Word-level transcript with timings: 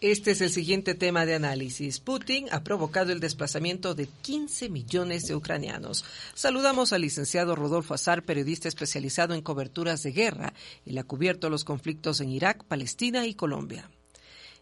Este 0.00 0.30
es 0.30 0.40
el 0.40 0.50
siguiente 0.50 0.94
tema 0.94 1.26
de 1.26 1.34
análisis. 1.34 1.98
Putin 1.98 2.46
ha 2.52 2.62
provocado 2.62 3.10
el 3.10 3.18
desplazamiento 3.18 3.96
de 3.96 4.06
15 4.06 4.68
millones 4.68 5.26
de 5.26 5.34
ucranianos. 5.34 6.04
Saludamos 6.34 6.92
al 6.92 7.00
licenciado 7.00 7.56
Rodolfo 7.56 7.94
Azar, 7.94 8.22
periodista 8.22 8.68
especializado 8.68 9.34
en 9.34 9.42
coberturas 9.42 10.04
de 10.04 10.12
guerra. 10.12 10.54
Él 10.86 10.98
ha 10.98 11.02
cubierto 11.02 11.50
los 11.50 11.64
conflictos 11.64 12.20
en 12.20 12.28
Irak, 12.28 12.62
Palestina 12.62 13.26
y 13.26 13.34
Colombia. 13.34 13.90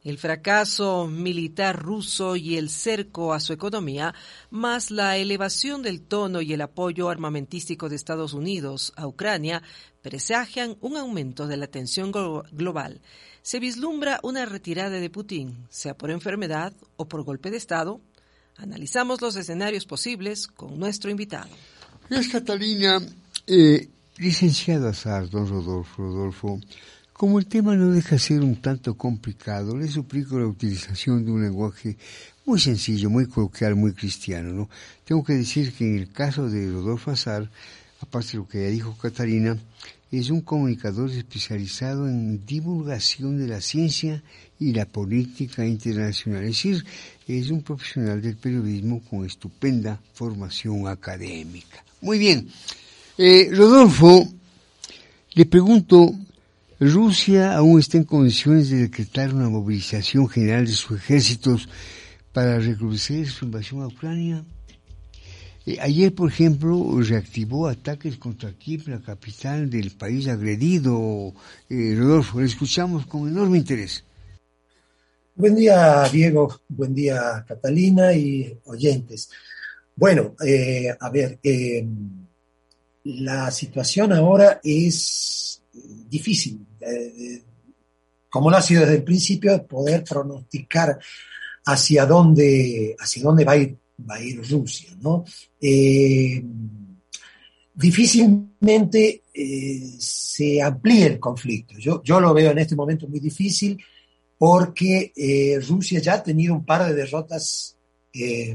El 0.06 0.18
fracaso 0.18 1.08
militar 1.08 1.82
ruso 1.82 2.36
y 2.36 2.56
el 2.56 2.70
cerco 2.70 3.34
a 3.34 3.40
su 3.40 3.52
economía, 3.52 4.14
más 4.50 4.90
la 4.90 5.16
elevación 5.16 5.82
del 5.82 6.00
tono 6.00 6.40
y 6.40 6.52
el 6.52 6.60
apoyo 6.60 7.08
armamentístico 7.08 7.88
de 7.88 7.96
Estados 7.96 8.32
Unidos 8.32 8.92
a 8.96 9.06
Ucrania, 9.06 9.62
presagian 10.02 10.76
un 10.80 10.96
aumento 10.96 11.46
de 11.46 11.56
la 11.56 11.66
tensión 11.66 12.12
global 12.12 13.00
se 13.46 13.60
vislumbra 13.60 14.18
una 14.24 14.44
retirada 14.44 14.98
de 14.98 15.08
Putin, 15.08 15.68
sea 15.70 15.96
por 15.96 16.10
enfermedad 16.10 16.72
o 16.96 17.06
por 17.06 17.22
golpe 17.22 17.52
de 17.52 17.56
Estado. 17.56 18.00
Analizamos 18.56 19.20
los 19.22 19.36
escenarios 19.36 19.86
posibles 19.86 20.48
con 20.48 20.80
nuestro 20.80 21.12
invitado. 21.12 21.50
Es 22.10 22.26
Catalina, 22.26 23.00
eh, 23.46 23.88
licenciado 24.16 24.88
Azar, 24.88 25.30
don 25.30 25.46
Rodolfo. 25.48 26.58
Como 27.16 27.38
el 27.38 27.46
tema 27.46 27.74
no 27.76 27.92
deja 27.92 28.18
ser 28.18 28.42
un 28.42 28.56
tanto 28.56 28.94
complicado, 28.94 29.74
le 29.74 29.88
suplico 29.88 30.38
la 30.38 30.46
utilización 30.46 31.24
de 31.24 31.30
un 31.30 31.42
lenguaje 31.44 31.96
muy 32.44 32.60
sencillo, 32.60 33.08
muy 33.08 33.24
coloquial, 33.26 33.74
muy 33.74 33.94
cristiano. 33.94 34.52
¿no? 34.52 34.68
Tengo 35.02 35.24
que 35.24 35.32
decir 35.32 35.72
que 35.72 35.86
en 35.86 35.98
el 36.00 36.12
caso 36.12 36.50
de 36.50 36.70
Rodolfo 36.70 37.12
Azar, 37.12 37.50
aparte 38.02 38.32
de 38.32 38.36
lo 38.36 38.46
que 38.46 38.64
ya 38.64 38.68
dijo 38.68 38.98
Catalina, 39.00 39.56
es 40.12 40.28
un 40.28 40.42
comunicador 40.42 41.10
especializado 41.10 42.06
en 42.06 42.44
divulgación 42.44 43.38
de 43.38 43.48
la 43.48 43.62
ciencia 43.62 44.22
y 44.60 44.74
la 44.74 44.84
política 44.84 45.64
internacional. 45.64 46.42
Es 46.42 46.48
decir, 46.48 46.84
es 47.26 47.48
un 47.48 47.62
profesional 47.62 48.20
del 48.20 48.36
periodismo 48.36 49.00
con 49.08 49.24
estupenda 49.24 49.98
formación 50.12 50.86
académica. 50.86 51.82
Muy 52.02 52.18
bien. 52.18 52.46
Eh, 53.16 53.48
Rodolfo, 53.52 54.28
le 55.32 55.46
pregunto, 55.46 56.14
¿Rusia 56.78 57.56
aún 57.56 57.80
está 57.80 57.96
en 57.96 58.04
condiciones 58.04 58.68
de 58.68 58.76
decretar 58.76 59.32
una 59.32 59.48
movilización 59.48 60.28
general 60.28 60.66
de 60.66 60.72
sus 60.72 60.98
ejércitos 60.98 61.70
para 62.32 62.58
recrudecer 62.58 63.26
su 63.28 63.46
invasión 63.46 63.80
a 63.80 63.86
Ucrania? 63.86 64.44
Eh, 65.64 65.78
ayer, 65.80 66.14
por 66.14 66.30
ejemplo, 66.30 67.00
reactivó 67.00 67.66
ataques 67.66 68.18
contra 68.18 68.52
Kiev, 68.52 68.88
la 68.88 69.00
capital 69.00 69.70
del 69.70 69.92
país 69.92 70.28
agredido. 70.28 71.32
Eh, 71.70 71.94
Rodolfo, 71.96 72.42
escuchamos 72.42 73.06
con 73.06 73.26
enorme 73.26 73.56
interés. 73.56 74.04
Buen 75.34 75.54
día, 75.54 76.06
Diego. 76.12 76.60
Buen 76.68 76.94
día, 76.94 77.42
Catalina 77.48 78.12
y 78.12 78.54
oyentes. 78.66 79.30
Bueno, 79.94 80.34
eh, 80.44 80.94
a 81.00 81.08
ver, 81.08 81.38
la 83.04 83.50
situación 83.50 84.12
ahora 84.12 84.60
es 84.62 85.55
difícil. 86.08 86.66
como 88.28 88.50
lo 88.50 88.56
ha 88.56 88.62
sido 88.62 88.82
desde 88.82 88.96
el 88.96 89.04
principio, 89.04 89.66
poder 89.66 90.04
pronosticar 90.04 90.98
hacia 91.64 92.06
dónde, 92.06 92.94
hacia 92.98 93.22
dónde 93.22 93.44
va 93.44 93.52
a 93.52 93.56
ir 93.56 93.76
va 93.98 94.16
a 94.16 94.22
ir 94.22 94.42
Rusia, 94.48 94.90
¿no? 95.00 95.24
Eh, 95.60 96.42
difícilmente 97.74 99.22
eh, 99.32 99.94
se 99.98 100.62
amplíe 100.62 101.06
el 101.06 101.20
conflicto. 101.20 101.78
Yo, 101.78 102.02
yo, 102.02 102.20
lo 102.20 102.34
veo 102.34 102.50
en 102.50 102.58
este 102.58 102.76
momento 102.76 103.08
muy 103.08 103.20
difícil 103.20 103.82
porque 104.38 105.12
eh, 105.16 105.58
Rusia 105.66 106.00
ya 106.00 106.14
ha 106.14 106.22
tenido 106.22 106.54
un 106.54 106.64
par 106.64 106.86
de 106.86 106.94
derrotas 106.94 107.72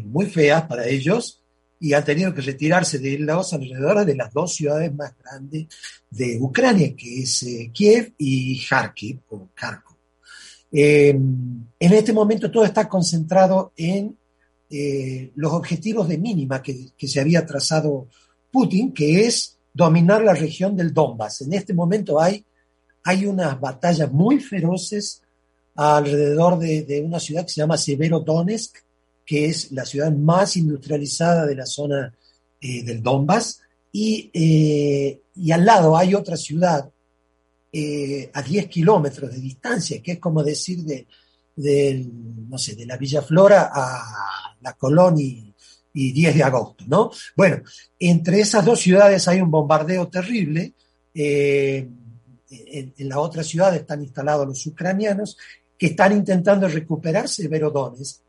muy 0.05 0.25
feas 0.25 0.63
para 0.63 0.87
ellos 0.87 1.40
y 1.81 1.93
ha 1.93 2.03
tenido 2.03 2.33
que 2.33 2.41
retirarse 2.41 2.99
de 2.99 3.19
los 3.19 3.51
alrededores 3.51 4.05
de 4.05 4.15
las 4.15 4.31
dos 4.31 4.53
ciudades 4.55 4.93
más 4.93 5.13
grandes 5.17 5.67
de 6.09 6.37
Ucrania, 6.39 6.95
que 6.95 7.23
es 7.23 7.45
Kiev 7.73 8.13
y 8.17 8.63
Kharkiv 8.63 9.19
o 9.29 9.49
Kharkov. 9.53 9.97
en 10.71 11.67
este 11.79 12.13
momento 12.13 12.49
todo 12.49 12.63
está 12.63 12.87
concentrado 12.87 13.73
en 13.75 14.15
eh, 14.73 15.33
los 15.35 15.51
objetivos 15.51 16.07
de 16.07 16.17
mínima 16.17 16.61
que, 16.61 16.93
se 16.97 17.19
había 17.19 17.45
trazado 17.45 18.07
Putin, 18.49 18.93
que 18.93 19.25
es 19.25 19.57
dominar 19.73 20.23
la 20.23 20.33
región 20.33 20.77
del 20.77 20.93
Donbass. 20.93 21.41
En 21.41 21.51
este 21.51 21.73
momento 21.73 22.21
hay, 22.21 22.45
hay 23.03 23.25
unas 23.25 23.59
batallas 23.59 24.09
muy 24.13 24.39
feroces 24.39 25.21
alrededor 25.75 26.57
de, 26.57 27.03
una 27.05 27.19
ciudad 27.19 27.43
que 27.43 27.51
se 27.51 27.59
llama 27.59 27.75
Severodonetsk, 27.75 28.77
que 29.25 29.45
es 29.45 29.71
la 29.71 29.85
ciudad 29.85 30.11
más 30.11 30.57
industrializada 30.57 31.45
de 31.45 31.55
la 31.55 31.65
zona 31.65 32.13
eh, 32.59 32.83
del 32.83 33.01
Donbass, 33.01 33.61
y, 33.93 34.31
eh, 34.33 35.21
y, 35.35 35.51
al 35.51 35.65
lado 35.65 35.97
hay 35.97 36.15
otra 36.15 36.37
ciudad 36.37 36.89
a 38.33 38.41
10 38.41 38.67
kilómetros 38.67 39.31
de 39.31 39.39
distancia, 39.39 40.01
que 40.01 40.13
es 40.13 40.19
como 40.19 40.43
decir 40.43 40.83
de, 40.83 41.07
no 42.49 42.57
sé, 42.57 42.75
de 42.75 42.85
la 42.85 42.97
Villa 42.97 43.21
Flora 43.21 43.71
a 43.73 44.55
la 44.61 44.73
Colón 44.73 45.19
y, 45.19 45.47
10 45.93 46.35
de 46.35 46.43
agosto, 46.43 46.85
¿no? 46.87 47.11
Bueno, 47.35 47.63
entre 47.99 48.39
esas 48.39 48.63
dos 48.63 48.79
ciudades 48.79 49.27
hay 49.27 49.41
un 49.41 49.51
bombardeo 49.51 50.07
terrible. 50.07 50.73
Eh, 51.13 51.85
en, 52.49 53.09
la 53.09 53.19
otra 53.19 53.43
ciudad 53.43 53.75
están 53.75 54.01
instalados 54.01 54.47
los 54.47 54.65
ucranianos 54.67 55.37
que 55.77 55.87
están 55.87 56.13
intentando 56.13 56.69
recuperarse 56.69 57.43
de 57.43 57.49
Verodones. 57.49 58.21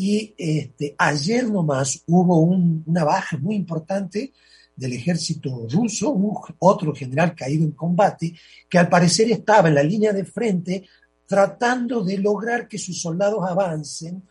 Y 0.00 0.32
este, 0.38 0.94
ayer 0.96 1.50
nomás 1.50 2.04
hubo 2.06 2.38
una 2.38 3.02
baja 3.02 3.36
muy 3.36 3.56
importante 3.56 4.32
del 4.76 4.92
ejército 4.92 5.66
ruso, 5.68 6.16
otro 6.60 6.94
general 6.94 7.34
caído 7.34 7.64
en 7.64 7.72
combate, 7.72 8.32
que 8.68 8.78
al 8.78 8.88
parecer 8.88 9.28
estaba 9.32 9.66
en 9.66 9.74
la 9.74 9.82
línea 9.82 10.12
de 10.12 10.24
frente 10.24 10.84
tratando 11.26 12.04
de 12.04 12.16
lograr 12.16 12.68
que 12.68 12.78
sus 12.78 13.02
soldados 13.02 13.40
avancen 13.44 14.22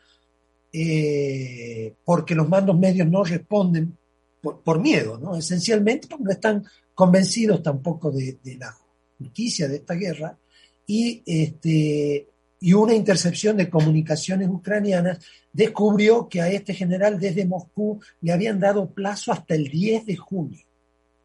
eh, 0.72 1.94
porque 2.06 2.34
los 2.34 2.48
mandos 2.48 2.80
medios 2.80 3.10
no 3.10 3.26
responden 3.26 3.98
por, 4.42 4.80
miedo, 4.80 5.18
¿no? 5.18 5.36
Esencialmente 5.36 6.08
porque 6.08 6.24
no 6.24 6.32
están 6.32 6.66
convencidos 6.96 7.62
tampoco 7.62 8.10
de, 8.10 8.38
la 8.58 8.74
justicia 9.18 9.68
de 9.68 9.76
esta 9.76 9.96
guerra 9.96 10.38
y, 10.86 11.22
este, 11.26 12.26
y 12.60 12.74
una 12.74 12.94
intercepción 12.94 13.58
de 13.58 13.70
comunicaciones 13.70 14.50
ucranianas 14.50 15.20
descubrió 15.54 16.28
que 16.28 16.42
a 16.42 16.50
este 16.50 16.74
general 16.74 17.20
desde 17.20 17.46
Moscú 17.46 18.00
le 18.22 18.32
habían 18.32 18.60
dado 18.60 18.90
plazo 18.90 19.32
hasta 19.32 19.56
el 19.56 19.68
10 19.70 20.06
de 20.06 20.16
junio 20.16 20.66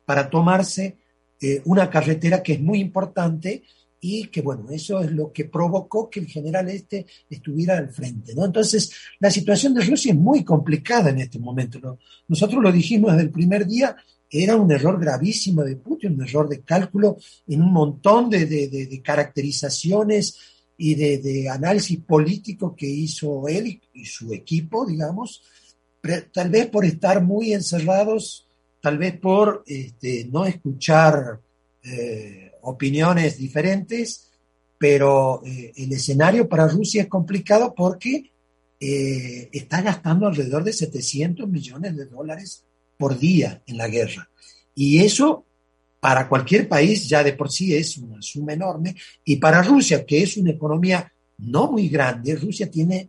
para 0.05 0.29
tomarse 0.29 0.97
eh, 1.41 1.63
una 1.65 1.89
carretera 1.89 2.43
que 2.43 2.55
es 2.55 2.61
muy 2.61 2.81
importante 2.81 3.63
y 4.05 4.27
que 4.27 4.43
bueno, 4.43 4.67
eso 4.71 5.01
es 5.01 5.13
lo 5.13 5.33
que 5.33 5.45
provocó 5.45 6.11
que 6.11 6.21
el 6.21 6.27
general 6.27 6.69
este 6.69 7.07
estuviera 7.31 7.79
al 7.79 7.89
frente, 7.89 8.35
¿no? 8.35 8.45
Entonces, 8.45 8.93
la 9.21 9.31
situación 9.31 9.75
de 9.75 9.85
Rusia 9.85 10.13
es 10.13 10.19
muy 10.19 10.43
complicada 10.43 11.11
en 11.11 11.21
este 11.21 11.39
momento, 11.39 11.79
¿no? 11.79 11.99
Nosotros 12.27 12.61
lo 12.61 12.73
dijimos 12.73 13.13
desde 13.13 13.27
el 13.27 13.31
primer 13.31 13.65
día, 13.65 13.97
era 14.29 14.57
un 14.57 14.73
error 14.73 14.99
gravísimo 14.99 15.63
de 15.63 15.77
Putin, 15.77 16.15
un 16.15 16.27
error 16.27 16.49
de 16.49 16.63
cálculo 16.63 17.17
en 17.47 17.63
un 17.63 17.73
montón 17.73 18.29
de, 18.29 19.01
caracterizaciones 19.05 20.37
y 20.77 20.95
de, 20.95 21.49
análisis 21.49 21.99
político 22.01 22.75
que 22.75 22.87
hizo 22.87 23.47
él 23.49 23.81
y, 23.93 24.05
su 24.05 24.33
equipo, 24.33 24.87
digamos, 24.87 25.43
tal 26.33 26.51
vez 26.51 26.67
por 26.67 26.85
estar 26.85 27.23
muy 27.23 27.53
encerrados, 27.53 28.47
tal 28.81 28.99
vez 28.99 29.19
por 29.19 29.63
este, 29.67 30.27
no 30.31 30.45
escuchar 30.45 31.41
eh, 31.85 32.53
opiniones 32.63 33.39
diferentes, 33.39 34.31
pero 34.79 35.43
eh, 35.47 35.73
el 35.77 35.93
escenario 35.93 36.49
para 36.49 36.67
Rusia 36.67 37.03
es 37.03 37.09
complicado 37.09 37.73
porque 37.75 38.33
eh, 38.81 39.49
está 39.53 39.81
gastando 39.81 40.27
alrededor 40.27 40.65
de 40.65 40.73
700 40.73 41.49
millones 41.49 41.97
de 41.97 42.07
dólares 42.07 42.65
por 42.99 43.17
día 43.17 43.63
en 43.67 43.77
la 43.77 43.87
guerra. 43.87 44.29
Y 44.75 45.05
eso 45.05 45.45
para 46.03 46.29
cualquier 46.29 46.69
país 46.69 47.09
ya 47.09 47.23
de 47.23 47.35
por 47.35 47.49
sí 47.49 47.77
es 47.77 47.97
una 47.97 48.21
suma 48.21 48.55
enorme, 48.55 48.97
y 49.25 49.37
para 49.37 49.63
Rusia, 49.63 50.05
que 50.05 50.21
es 50.21 50.37
una 50.37 50.51
economía 50.51 51.13
no 51.39 51.71
muy 51.71 51.89
grande. 51.89 52.35
Rusia 52.35 52.69
tiene 52.69 53.09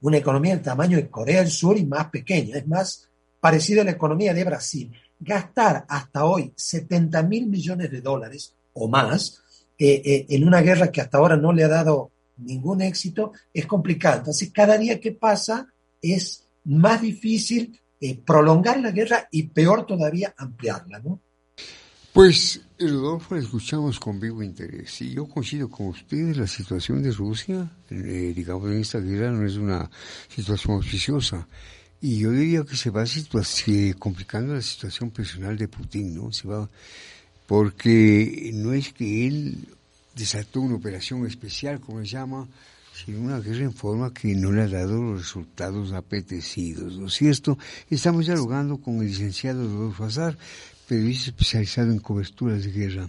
una 0.00 0.16
economía 0.16 0.56
del 0.56 0.64
tamaño 0.64 0.96
de 0.96 1.08
Corea 1.08 1.38
del 1.38 1.52
Sur 1.52 1.78
y 1.78 1.86
más 1.86 2.08
pequeña, 2.08 2.56
es 2.56 2.66
más 2.66 3.08
parecida 3.38 3.82
a 3.82 3.84
la 3.84 3.92
economía 3.92 4.34
de 4.34 4.42
Brasil. 4.42 4.92
Gastar 5.20 5.84
hasta 5.88 6.24
hoy 6.24 6.52
70 6.56 7.22
mil 7.22 7.46
millones 7.46 7.92
de 7.92 8.00
dólares 8.00 8.52
o 8.72 8.88
más 8.88 9.40
eh, 9.78 10.02
eh, 10.04 10.26
en 10.30 10.44
una 10.44 10.62
guerra 10.62 10.90
que 10.90 11.00
hasta 11.00 11.18
ahora 11.18 11.36
no 11.36 11.52
le 11.52 11.62
ha 11.62 11.68
dado 11.68 12.10
ningún 12.38 12.82
éxito 12.82 13.34
es 13.54 13.66
complicado. 13.66 14.18
Entonces, 14.18 14.50
cada 14.52 14.76
día 14.76 14.98
que 14.98 15.12
pasa 15.12 15.68
es 16.00 16.44
más 16.64 17.00
difícil 17.02 17.78
eh, 18.00 18.18
prolongar 18.18 18.80
la 18.80 18.90
guerra 18.90 19.28
y 19.30 19.44
peor 19.44 19.86
todavía 19.86 20.34
ampliarla, 20.36 20.98
¿no? 20.98 21.20
Pues, 22.12 22.60
Rodolfo, 22.78 23.36
escuchamos 23.36 23.98
con 23.98 24.20
vivo 24.20 24.42
interés. 24.42 25.00
Y 25.00 25.14
yo 25.14 25.24
coincido 25.24 25.70
con 25.70 25.86
ustedes, 25.86 26.36
la 26.36 26.46
situación 26.46 27.02
de 27.02 27.10
Rusia, 27.10 27.70
eh, 27.88 28.34
digamos, 28.36 28.70
en 28.70 28.80
esta 28.80 28.98
guerra 28.98 29.30
no 29.30 29.46
es 29.46 29.56
una 29.56 29.90
situación 30.28 30.76
auspiciosa. 30.76 31.48
Y 32.02 32.18
yo 32.18 32.30
diría 32.30 32.64
que 32.64 32.76
se 32.76 32.90
va 32.90 33.04
complicando 33.98 34.52
la 34.52 34.60
situación 34.60 35.10
personal 35.10 35.56
de 35.56 35.68
Putin, 35.68 36.14
¿no? 36.14 36.30
Se 36.32 36.46
va, 36.46 36.68
porque 37.46 38.50
no 38.52 38.74
es 38.74 38.92
que 38.92 39.26
él 39.26 39.68
desató 40.14 40.60
una 40.60 40.74
operación 40.74 41.26
especial, 41.26 41.80
como 41.80 42.00
se 42.00 42.08
llama, 42.08 42.46
sino 42.92 43.20
una 43.20 43.40
guerra 43.40 43.64
en 43.64 43.72
forma 43.72 44.12
que 44.12 44.34
no 44.34 44.52
le 44.52 44.62
ha 44.62 44.68
dado 44.68 45.00
los 45.00 45.20
resultados 45.20 45.92
apetecidos, 45.92 46.98
¿no 46.98 47.06
es 47.06 47.14
cierto? 47.14 47.56
Estamos 47.88 48.26
dialogando 48.26 48.76
con 48.76 49.00
el 49.00 49.06
licenciado 49.06 49.66
Rodolfo 49.66 50.04
Azar, 50.04 50.36
periodista 50.92 51.30
especializado 51.30 51.90
en 51.90 52.00
coberturas 52.00 52.64
de 52.64 52.70
guerra. 52.70 53.08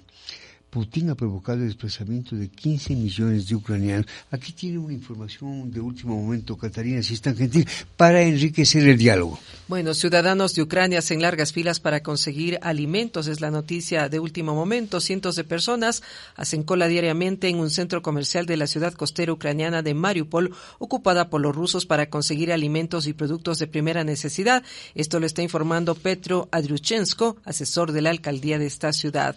Putin 0.73 1.11
ha 1.11 1.15
provocado 1.15 1.59
el 1.59 1.67
desplazamiento 1.67 2.35
de 2.35 2.49
15 2.49 2.95
millones 2.95 3.47
de 3.47 3.53
ucranianos. 3.53 4.07
Aquí 4.31 4.53
tiene 4.53 4.79
una 4.79 4.93
información 4.93 5.71
de 5.71 5.79
último 5.79 6.19
momento, 6.19 6.57
Catarina, 6.57 7.03
si 7.03 7.13
es 7.13 7.21
tan 7.21 7.37
gentil, 7.37 7.67
para 7.95 8.23
enriquecer 8.23 8.87
el 8.87 8.97
diálogo. 8.97 9.37
Bueno, 9.67 9.93
ciudadanos 9.93 10.55
de 10.55 10.63
Ucrania 10.63 10.97
hacen 10.97 11.21
largas 11.21 11.53
filas 11.53 11.79
para 11.79 12.01
conseguir 12.01 12.57
alimentos, 12.63 13.27
es 13.27 13.39
la 13.39 13.51
noticia 13.51 14.09
de 14.09 14.17
último 14.17 14.55
momento. 14.55 14.99
Cientos 14.99 15.35
de 15.35 15.43
personas 15.43 16.01
hacen 16.35 16.63
cola 16.63 16.87
diariamente 16.87 17.49
en 17.49 17.59
un 17.59 17.69
centro 17.69 18.01
comercial 18.01 18.47
de 18.47 18.57
la 18.57 18.65
ciudad 18.65 18.93
costera 18.93 19.31
ucraniana 19.31 19.83
de 19.83 19.93
Mariupol, 19.93 20.55
ocupada 20.79 21.29
por 21.29 21.39
los 21.39 21.55
rusos 21.55 21.85
para 21.85 22.09
conseguir 22.09 22.51
alimentos 22.51 23.05
y 23.05 23.13
productos 23.13 23.59
de 23.59 23.67
primera 23.67 24.03
necesidad. 24.03 24.63
Esto 24.95 25.19
lo 25.19 25.27
está 25.27 25.43
informando 25.43 25.93
Petro 25.93 26.49
Adruchensko, 26.51 27.37
asesor 27.45 27.91
de 27.91 28.01
la 28.01 28.09
alcaldía 28.09 28.57
de 28.57 28.65
esta 28.65 28.91
ciudad. 28.91 29.35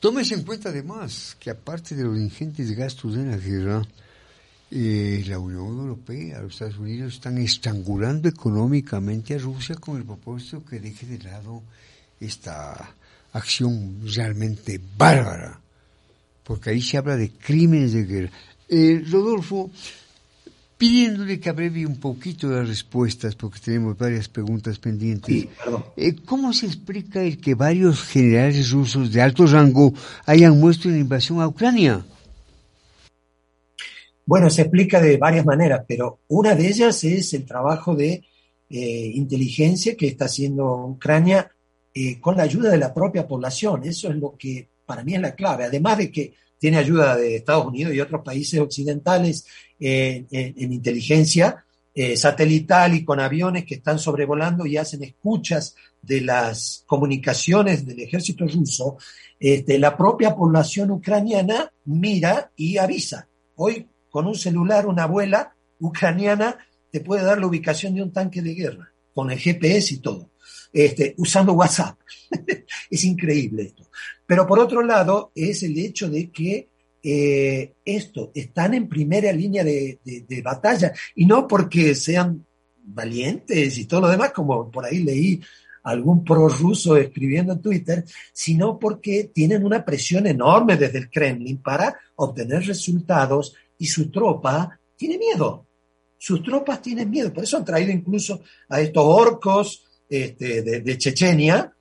Tómese 0.00 0.34
en 0.34 0.44
cuenta 0.44 0.70
además 0.70 1.36
que 1.38 1.50
aparte 1.50 1.94
de 1.94 2.04
los 2.04 2.16
ingentes 2.16 2.72
gastos 2.72 3.16
de 3.16 3.26
la 3.26 3.36
guerra, 3.36 3.82
eh, 4.70 5.22
la 5.26 5.38
Unión 5.38 5.78
Europea, 5.78 6.40
los 6.40 6.54
Estados 6.54 6.78
Unidos 6.78 7.14
están 7.14 7.36
estrangulando 7.36 8.26
económicamente 8.26 9.34
a 9.34 9.38
Rusia 9.38 9.74
con 9.74 9.98
el 9.98 10.04
propósito 10.04 10.64
que 10.64 10.80
deje 10.80 11.04
de 11.04 11.18
lado 11.18 11.62
esta 12.18 12.94
acción 13.34 14.00
realmente 14.02 14.80
bárbara, 14.96 15.60
porque 16.44 16.70
ahí 16.70 16.80
se 16.80 16.96
habla 16.96 17.16
de 17.16 17.32
crímenes 17.32 17.92
de 17.92 18.04
guerra. 18.04 18.30
Eh, 18.70 19.04
Rodolfo, 19.06 19.70
pidiéndole 20.80 21.38
que 21.38 21.50
abrevie 21.50 21.84
un 21.84 22.00
poquito 22.00 22.48
las 22.48 22.66
respuestas, 22.66 23.34
porque 23.34 23.60
tenemos 23.60 23.98
varias 23.98 24.30
preguntas 24.30 24.78
pendientes. 24.78 25.46
Eh, 25.94 26.16
¿Cómo 26.24 26.54
se 26.54 26.64
explica 26.64 27.22
el 27.22 27.38
que 27.38 27.54
varios 27.54 28.02
generales 28.02 28.70
rusos 28.70 29.12
de 29.12 29.20
alto 29.20 29.44
rango 29.44 29.92
hayan 30.24 30.58
muerto 30.58 30.88
en 30.88 30.94
la 30.94 31.00
invasión 31.00 31.42
a 31.42 31.48
Ucrania? 31.48 32.02
Bueno, 34.24 34.48
se 34.48 34.62
explica 34.62 35.02
de 35.02 35.18
varias 35.18 35.44
maneras, 35.44 35.84
pero 35.86 36.20
una 36.28 36.54
de 36.54 36.68
ellas 36.68 37.04
es 37.04 37.34
el 37.34 37.44
trabajo 37.44 37.94
de 37.94 38.24
eh, 38.70 39.12
inteligencia 39.14 39.94
que 39.94 40.06
está 40.06 40.24
haciendo 40.24 40.86
Ucrania 40.86 41.50
eh, 41.92 42.18
con 42.18 42.38
la 42.38 42.44
ayuda 42.44 42.70
de 42.70 42.78
la 42.78 42.94
propia 42.94 43.28
población. 43.28 43.84
Eso 43.84 44.08
es 44.08 44.16
lo 44.16 44.34
que 44.34 44.66
para 44.86 45.04
mí 45.04 45.14
es 45.14 45.20
la 45.20 45.34
clave. 45.34 45.64
Además 45.64 45.98
de 45.98 46.10
que 46.10 46.32
tiene 46.60 46.76
ayuda 46.76 47.16
de 47.16 47.36
Estados 47.36 47.66
Unidos 47.66 47.94
y 47.94 48.00
otros 48.00 48.22
países 48.22 48.60
occidentales 48.60 49.46
en, 49.80 50.26
inteligencia 50.72 51.64
eh, 51.94 52.16
satelital 52.16 52.94
y 52.94 53.04
con 53.04 53.18
aviones 53.18 53.64
que 53.64 53.76
están 53.76 53.98
sobrevolando 53.98 54.66
y 54.66 54.76
hacen 54.76 55.02
escuchas 55.02 55.74
de 56.00 56.20
las 56.20 56.84
comunicaciones 56.86 57.84
del 57.84 58.00
ejército 58.00 58.46
ruso, 58.46 58.98
este, 59.38 59.78
la 59.78 59.96
propia 59.96 60.36
población 60.36 60.90
ucraniana 60.90 61.72
mira 61.86 62.52
y 62.56 62.76
avisa. 62.76 63.26
Hoy, 63.56 63.88
con 64.10 64.26
un 64.26 64.34
celular, 64.34 64.86
una 64.86 65.04
abuela 65.04 65.54
ucraniana 65.80 66.58
te 66.90 67.00
puede 67.00 67.24
dar 67.24 67.40
la 67.40 67.46
ubicación 67.46 67.94
de 67.94 68.02
un 68.02 68.12
tanque 68.12 68.42
de 68.42 68.54
guerra, 68.54 68.92
con 69.14 69.30
el 69.30 69.38
GPS 69.38 69.94
y 69.94 69.98
todo, 69.98 70.29
este, 70.72 71.14
usando 71.18 71.52
WhatsApp. 71.52 71.98
es 72.90 73.04
increíble 73.04 73.62
esto. 73.64 73.88
Pero 74.26 74.46
por 74.46 74.58
otro 74.58 74.82
lado, 74.82 75.32
es 75.34 75.62
el 75.62 75.78
hecho 75.78 76.08
de 76.08 76.30
que 76.30 76.68
eh, 77.02 77.72
esto, 77.84 78.30
están 78.34 78.74
en 78.74 78.88
primera 78.88 79.32
línea 79.32 79.64
de, 79.64 79.98
batalla 80.44 80.92
y 81.14 81.24
no 81.24 81.48
porque 81.48 81.94
sean 81.94 82.44
valientes 82.82 83.78
y 83.78 83.86
todo 83.86 84.02
lo 84.02 84.08
demás, 84.08 84.32
como 84.32 84.70
por 84.70 84.84
ahí 84.84 85.02
leí 85.02 85.40
algún 85.82 86.22
prorruso 86.24 86.96
escribiendo 86.96 87.54
en 87.54 87.62
Twitter, 87.62 88.04
sino 88.32 88.78
porque 88.78 89.30
tienen 89.32 89.64
una 89.64 89.82
presión 89.82 90.26
enorme 90.26 90.76
desde 90.76 90.98
el 90.98 91.10
Kremlin 91.10 91.56
para 91.62 91.98
obtener 92.16 92.66
resultados 92.66 93.54
y 93.78 93.86
su 93.86 94.10
tropa 94.10 94.78
tiene 94.96 95.16
miedo. 95.16 95.66
Sus 96.18 96.42
tropas 96.42 96.82
tienen 96.82 97.08
miedo, 97.08 97.32
por 97.32 97.44
eso 97.44 97.56
han 97.56 97.64
traído 97.64 97.92
incluso 97.92 98.42
a 98.68 98.78
estos 98.80 99.02
orcos 99.06 99.86
este, 100.10 100.62
de, 100.62 100.98
Chechenia 100.98 101.72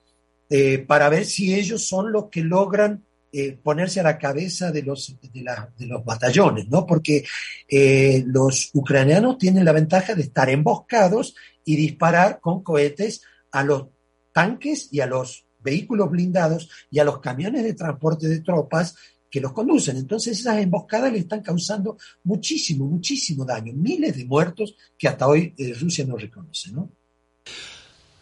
eh, 0.52 0.78
para 0.78 1.10
ver 1.10 1.26
si 1.26 1.56
ellos 1.56 1.88
son 1.88 2.12
los 2.12 2.30
que 2.30 2.44
logran 2.44 3.04
eh, 3.32 3.58
ponerse 3.62 4.00
a 4.00 4.04
la 4.04 4.20
cabeza 4.20 4.72
de 4.72 4.84
los, 4.84 5.16
de, 5.20 5.88
los 5.88 6.06
batallones, 6.06 6.68
¿no? 6.70 6.86
Porque 6.86 7.26
eh, 7.68 8.24
los 8.28 8.70
ucranianos 8.74 9.40
tienen 9.40 9.66
la 9.66 9.72
ventaja 9.72 10.14
de 10.14 10.22
estar 10.22 10.48
emboscados 10.50 11.36
y 11.66 11.76
disparar 11.76 12.40
con 12.40 12.62
cohetes 12.62 13.22
a 13.52 13.64
los 13.64 13.88
tanques 14.32 14.90
y 14.92 15.00
a 15.02 15.08
los 15.08 15.46
vehículos 15.60 16.12
blindados 16.12 16.70
y 16.92 17.00
a 17.00 17.04
los 17.04 17.20
camiones 17.20 17.64
de 17.64 17.74
transporte 17.74 18.28
de 18.28 18.42
tropas 18.42 18.96
que 19.30 19.42
los 19.42 19.54
conducen. 19.54 19.98
Entonces 19.98 20.40
esas 20.40 20.60
emboscadas 20.60 21.12
le 21.12 21.20
están 21.20 21.42
causando 21.42 21.98
muchísimo, 22.24 22.86
muchísimo 22.86 23.44
daño, 23.44 23.74
miles 23.74 24.18
de 24.18 24.26
muertos 24.26 24.76
que 24.98 25.08
hasta 25.08 25.28
hoy 25.28 25.56
Rusia 25.80 26.06
no 26.06 26.16
reconoce, 26.16 26.72
¿no? 26.72 26.92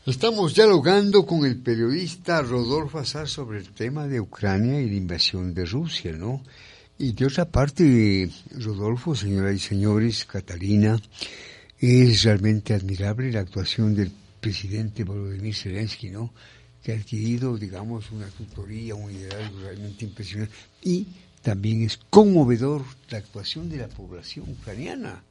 Estamos 0.07 0.55
dialogando 0.55 1.25
con 1.25 1.45
el 1.45 1.57
periodista 1.57 2.41
Rodolfo 2.41 2.97
Azar 2.97 3.27
sobre 3.27 3.59
el 3.59 3.73
tema 3.73 4.07
de 4.07 4.21
Ucrania 4.21 4.79
y 4.79 4.89
la 4.89 4.95
invasión 4.95 5.53
de 5.53 5.65
Rusia, 5.65 6.13
¿no? 6.13 6.43
Y 6.97 7.11
de 7.11 7.25
otra 7.25 7.43
parte, 7.43 8.29
Rodolfo, 8.51 9.17
señoras 9.17 9.55
y 9.55 9.59
señores, 9.59 10.23
Catalina, 10.23 10.97
es 11.77 12.23
realmente 12.23 12.73
admirable 12.73 13.33
la 13.33 13.41
actuación 13.41 13.93
del 13.95 14.09
presidente 14.39 15.03
Volodymyr 15.03 15.53
Zelensky, 15.53 16.09
¿no? 16.09 16.33
Que 16.81 16.93
ha 16.93 16.95
adquirido, 16.95 17.57
digamos, 17.57 18.09
una 18.11 18.27
tutoría, 18.27 18.95
un 18.95 19.11
liderazgo 19.11 19.59
realmente 19.59 20.05
impresionante. 20.05 20.53
Y 20.83 21.05
también 21.41 21.81
es 21.81 21.99
conmovedor 22.09 22.81
la 23.09 23.17
actuación 23.17 23.69
de 23.69 23.79
la 23.79 23.89
población 23.89 24.45
ucraniana 24.51 25.21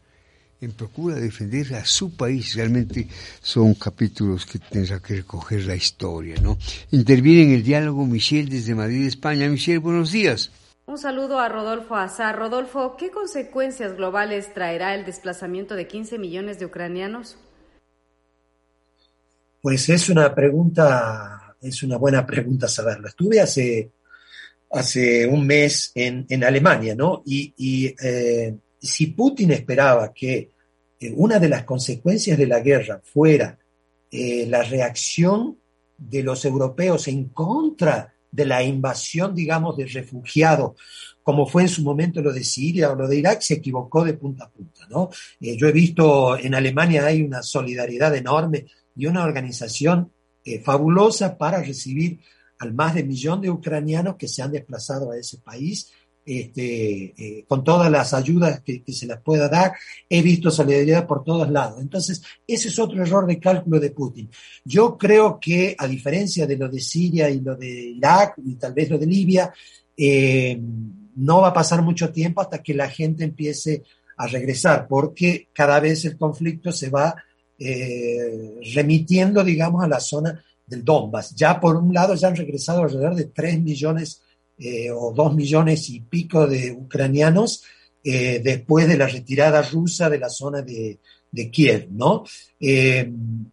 en 0.61 0.73
procura 0.73 1.17
de 1.17 1.23
defender 1.23 1.75
a 1.75 1.85
su 1.85 2.17
país. 2.17 2.55
Realmente 2.55 3.09
son 3.41 3.75
capítulos 3.75 4.47
que 4.47 4.59
tendrá 4.59 5.01
que 5.01 5.17
recoger 5.17 5.67
la 5.67 5.77
historia, 5.77 6.37
¿no? 6.41 6.59
Interviene 6.91 7.43
en 7.45 7.51
el 7.53 7.63
diálogo 7.63 8.07
Michelle 8.07 8.51
desde 8.51 8.75
Madrid, 8.75 9.07
España. 9.07 9.49
Michelle, 9.49 9.79
buenos 9.79 10.13
días. 10.13 10.51
Un 10.87 10.99
saludo 10.99 11.41
a 11.41 11.49
Rodolfo 11.49 11.97
Azar. 11.97 12.37
Rodolfo, 12.39 12.97
¿qué 12.97 13.11
consecuencias 13.11 13.97
globales 13.97 14.55
traerá 14.55 14.95
el 14.95 15.05
desplazamiento 15.05 15.75
de 15.75 15.89
15 15.89 16.19
millones 16.19 16.59
de 16.59 16.67
ucranianos? 16.67 17.37
Pues 19.61 19.89
es 19.89 20.09
una 20.09 20.33
pregunta, 20.33 21.57
es 21.61 21.83
una 21.83 21.97
buena 21.97 22.25
pregunta 22.25 22.69
saberlo. 22.69 23.09
Estuve 23.09 23.41
hace, 23.41 23.91
hace 24.71 25.27
un 25.27 25.45
mes 25.45 25.91
en, 25.97 26.25
en 26.29 26.45
Alemania, 26.45 26.95
¿no? 26.95 27.25
Y, 27.27 27.53
y 27.57 27.95
eh, 28.01 28.55
si 28.81 29.09
Putin 29.09 29.53
esperaba 29.53 30.13
que 30.13 30.51
eh, 30.99 31.13
una 31.15 31.39
de 31.39 31.49
las 31.49 31.65
consecuencias 31.65 32.39
de 32.39 32.47
la 32.47 32.61
guerra 32.61 33.01
fuera 33.05 33.59
eh, 34.11 34.47
la 34.49 34.63
reacción 34.63 35.59
de 35.97 36.23
los 36.23 36.45
europeos 36.45 37.09
en 37.09 37.29
contra 37.29 38.15
de 38.31 38.45
la 38.45 38.63
invasión, 38.63 39.35
digamos, 39.35 39.77
de 39.77 39.87
refugiados, 39.87 40.79
como 41.23 41.47
fue 41.47 41.63
en 41.63 41.69
su 41.69 41.83
momento 41.83 42.21
lo 42.21 42.33
de 42.33 42.45
Siria 42.45 42.91
o 42.93 42.95
lo 42.95 43.09
de 43.09 43.17
Irak, 43.17 43.41
se 43.41 43.55
equivocó 43.55 44.05
de 44.05 44.15
punta 44.15 44.45
a 44.45 44.51
punta, 44.51 44.87
¿no? 44.89 45.11
Eh, 45.41 45.57
yo 45.57 45.69
he 45.69 45.73
visto 45.73 46.39
en 46.39 46.55
Alemania 46.55 47.07
hay 47.07 47.23
una 47.23 47.43
solidaridad 47.43 48.15
enorme 48.15 48.67
y 48.95 49.07
una 49.07 49.25
organización 49.25 50.13
fabulosa 50.63 51.37
para 51.37 51.61
recibir 51.61 52.21
al 52.61 52.73
más 52.73 52.95
de 52.95 53.03
millón 53.03 53.41
de 53.41 53.51
ucranianos 53.51 54.15
que 54.15 54.29
se 54.29 54.43
han 54.43 54.53
desplazado 54.53 55.11
a 55.11 55.19
ese 55.19 55.39
país 55.39 55.91
este, 56.27 57.15
eh, 57.17 57.45
con 57.47 57.63
todas 57.63 57.89
las 57.89 58.13
ayudas 58.13 58.61
que, 58.61 58.83
se 58.89 59.07
las 59.07 59.21
pueda 59.23 59.49
dar. 59.49 59.75
He 60.11 60.23
visto 60.23 60.51
solidaridad 60.51 61.07
por 61.07 61.23
todos 61.23 61.49
lados. 61.49 61.81
Entonces, 61.81 62.21
ese 62.47 62.69
es 62.69 62.79
otro 62.81 63.01
error 63.01 63.27
de 63.27 63.39
cálculo 63.39 63.79
de 63.79 63.91
Putin. 63.91 64.29
Yo 64.65 64.99
creo 64.99 65.39
que, 65.41 65.77
a 65.79 65.87
diferencia 65.87 66.45
de 66.47 66.57
lo 66.57 66.69
de 66.69 66.81
Siria 66.81 67.31
y 67.31 67.41
lo 67.41 67.55
de 67.55 67.91
Irak 67.91 68.35
y 68.45 68.57
tal 68.57 68.75
vez 68.75 68.91
lo 68.91 68.99
de 68.99 69.07
Libia, 69.07 69.53
eh, 69.97 70.61
no 71.17 71.43
va 71.43 71.49
a 71.49 71.55
pasar 71.55 71.81
mucho 71.83 72.11
tiempo 72.11 72.41
hasta 72.41 72.63
que 72.63 72.75
la 72.75 72.89
gente 72.89 73.23
empiece 73.23 73.85
a 74.17 74.27
regresar, 74.27 74.89
porque 74.89 75.49
cada 75.53 75.79
vez 75.79 76.05
el 76.07 76.19
conflicto 76.19 76.73
se 76.73 76.91
va 76.91 77.15
eh, 77.59 78.59
remitiendo, 78.75 79.45
digamos, 79.45 79.85
a 79.85 79.89
la 79.89 80.01
zona 80.01 80.43
del 80.67 80.85
Donbass. 80.85 81.35
Ya 81.35 81.61
por 81.61 81.77
un 81.77 81.95
lado 81.95 82.15
ya 82.15 82.29
han 82.29 82.37
regresado 82.37 82.83
alrededor 82.83 83.15
de 83.15 83.27
3 83.27 83.63
millones 83.63 84.23
eh, 84.59 84.91
o 84.91 85.13
2 85.13 85.35
millones 85.35 85.89
y 85.91 86.01
pico 86.01 86.47
de 86.47 86.73
ucranianos 86.73 87.65
eh, 88.03 88.41
después 88.43 88.89
de 88.89 88.97
la 88.97 89.07
retirada 89.07 89.63
rusa 89.63 90.09
de 90.09 90.19
la 90.19 90.29
zona 90.29 90.63
de, 90.63 90.99
Kiev, 91.53 91.89
¿no? 91.91 92.25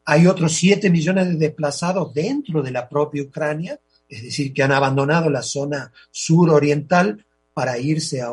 hay 0.05 0.27
otros 0.27 0.53
7 0.53 0.89
millones 0.89 1.27
de 1.27 1.35
desplazados 1.35 2.13
dentro 2.13 2.61
de 2.61 2.71
la 2.71 2.87
propia 2.87 3.23
Ucrania, 3.23 3.77
es 4.07 4.23
decir, 4.23 4.53
que 4.53 4.63
han 4.63 4.71
abandonado 4.71 5.29
la 5.29 5.41
zona 5.41 5.91
suroriental 6.09 7.25
para 7.53 7.77
irse 7.77 8.21
a, 8.21 8.31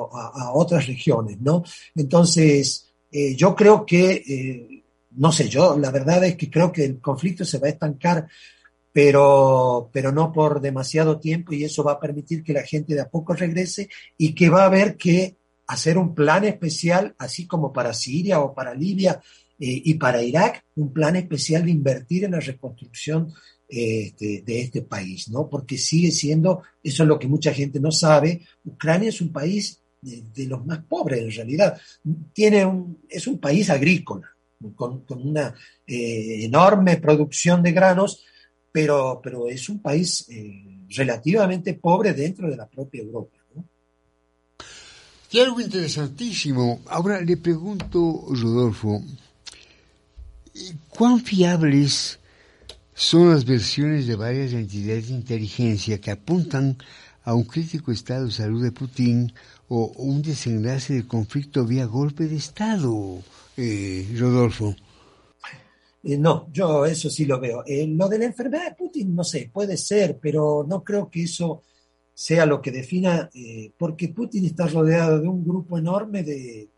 otras 0.55 0.87
regiones, 0.87 1.41
¿no? 1.41 1.65
Entonces, 1.97 2.93
yo 3.11 3.57
creo 3.57 3.85
que 3.85 4.81
no 5.17 5.33
sé, 5.33 5.49
yo 5.49 5.77
la 5.79 5.91
verdad 5.91 6.25
es 6.25 6.37
que 6.37 6.51
creo 6.51 6.71
que 6.71 6.85
el 6.85 7.01
conflicto 7.01 7.45
se 7.45 7.59
va 7.59 7.67
a 7.67 7.71
estancar, 7.71 8.29
pero, 8.93 9.91
pero 9.93 10.13
no 10.13 10.33
por 10.33 10.61
demasiado 10.61 11.19
tiempo 11.19 11.53
y 11.53 11.65
eso 11.65 11.85
va 11.85 11.93
a 11.93 12.01
permitir 12.01 12.43
que 12.43 12.53
la 12.53 12.63
gente 12.63 12.95
de 12.95 13.01
a 13.01 13.09
poco 13.09 13.35
regrese 13.35 13.89
y 14.17 14.35
que 14.35 14.49
va 14.49 14.63
a 14.63 14.67
haber 14.67 14.97
que 14.97 15.37
hacer 15.67 15.99
un 15.99 16.15
plan 16.15 16.45
especial, 16.45 17.15
así 17.19 17.47
como 17.47 17.73
para 17.73 17.95
Siria 17.95 18.41
o 18.41 18.55
para 18.55 18.75
Libia 18.75 19.21
eh, 19.59 19.83
y 19.85 19.95
para 19.95 20.23
Irak, 20.23 20.65
un 20.77 20.93
plan 20.93 21.15
especial 21.17 21.65
de 21.65 21.71
invertir 21.71 22.25
en 22.25 22.33
la 22.33 22.41
reconstrucción 22.41 23.33
este, 23.69 24.43
de 24.45 24.61
este 24.63 24.83
país, 24.83 25.29
¿no? 25.29 25.49
Porque 25.49 25.79
sigue 25.79 26.11
siendo, 26.11 26.63
eso 26.83 27.05
es 27.05 27.09
lo 27.09 27.21
que 27.21 27.29
mucha 27.29 27.55
gente 27.55 27.79
no 27.79 27.93
sabe, 27.93 28.43
Ucrania 28.65 29.11
es 29.11 29.21
un 29.21 29.31
país 29.31 29.81
de, 30.03 30.25
de 30.35 30.47
los 30.47 30.67
más 30.67 30.81
pobres 30.81 31.21
en 31.21 31.31
realidad, 31.31 31.81
tiene 32.33 32.65
un, 32.65 32.99
es 33.09 33.29
un 33.29 33.39
país 33.39 33.71
agrícola, 33.71 34.29
con, 34.75 35.05
una 35.09 35.55
eh, 35.87 36.45
enorme 36.45 36.97
producción 36.99 37.63
de 37.63 37.73
granos, 37.73 38.25
pero, 38.73 39.21
pero 39.23 39.49
es 39.49 39.69
un 39.69 39.81
país 39.81 40.27
eh, 40.29 40.87
relativamente 40.91 41.75
pobre 41.75 42.13
dentro 42.13 42.49
de 42.51 42.57
la 42.57 42.69
propia 42.69 43.03
Europa. 43.03 43.37
Algo 45.33 45.61
interesantísimo. 45.61 46.81
Ahora 46.89 47.21
le 47.21 47.37
pregunto, 47.37 48.25
Rodolfo, 48.31 49.01
¿cuán 50.89 51.21
fiables 51.21 52.19
son 52.95 53.31
las 53.31 53.45
versiones 53.45 54.09
de 54.09 54.17
varias 54.17 54.53
entidades 54.53 55.09
de 55.09 55.15
inteligencia 55.15 56.01
que 56.01 56.11
apuntan 56.11 56.79
a 57.23 57.35
un 57.35 57.45
crítico 57.45 57.93
estado 57.93 58.27
de 58.27 58.33
salud 58.33 58.61
de 58.61 58.73
Putin 58.73 59.33
o 59.69 59.93
un 59.99 60.21
desenlace 60.21 60.95
del 60.95 61.07
conflicto 61.07 61.65
vía 61.65 61.85
golpe 61.85 62.27
de 62.27 62.37
Estado? 62.37 63.23
eh, 63.57 64.17
Rodolfo? 64.19 64.75
Eh, 66.03 66.17
no, 66.17 66.49
yo 66.53 66.87
eso 66.87 67.11
sí 67.11 67.27
lo 67.27 67.39
veo. 67.39 67.63
Eh, 67.67 67.87
lo 67.87 68.09
de 68.09 68.19
la 68.19 68.25
enfermedad 68.25 68.71
de 68.71 68.75
Putin, 68.75 69.15
no 69.15 69.25
sé, 69.25 69.51
puede 69.53 69.77
ser, 69.77 70.19
pero 70.21 70.65
no 70.67 70.83
creo 70.83 71.11
que 71.11 71.25
eso 71.25 71.63
sea 72.15 72.47
lo 72.47 72.61
que 72.61 72.71
defina, 72.71 73.31
eh, 73.35 73.73
porque 73.77 74.09
Putin 74.09 74.47
está 74.47 74.67
rodeado 74.67 75.21
de 75.21 75.29
un 75.29 75.45
grupo 75.45 75.79
enorme 75.79 76.23
de, 76.23 76.69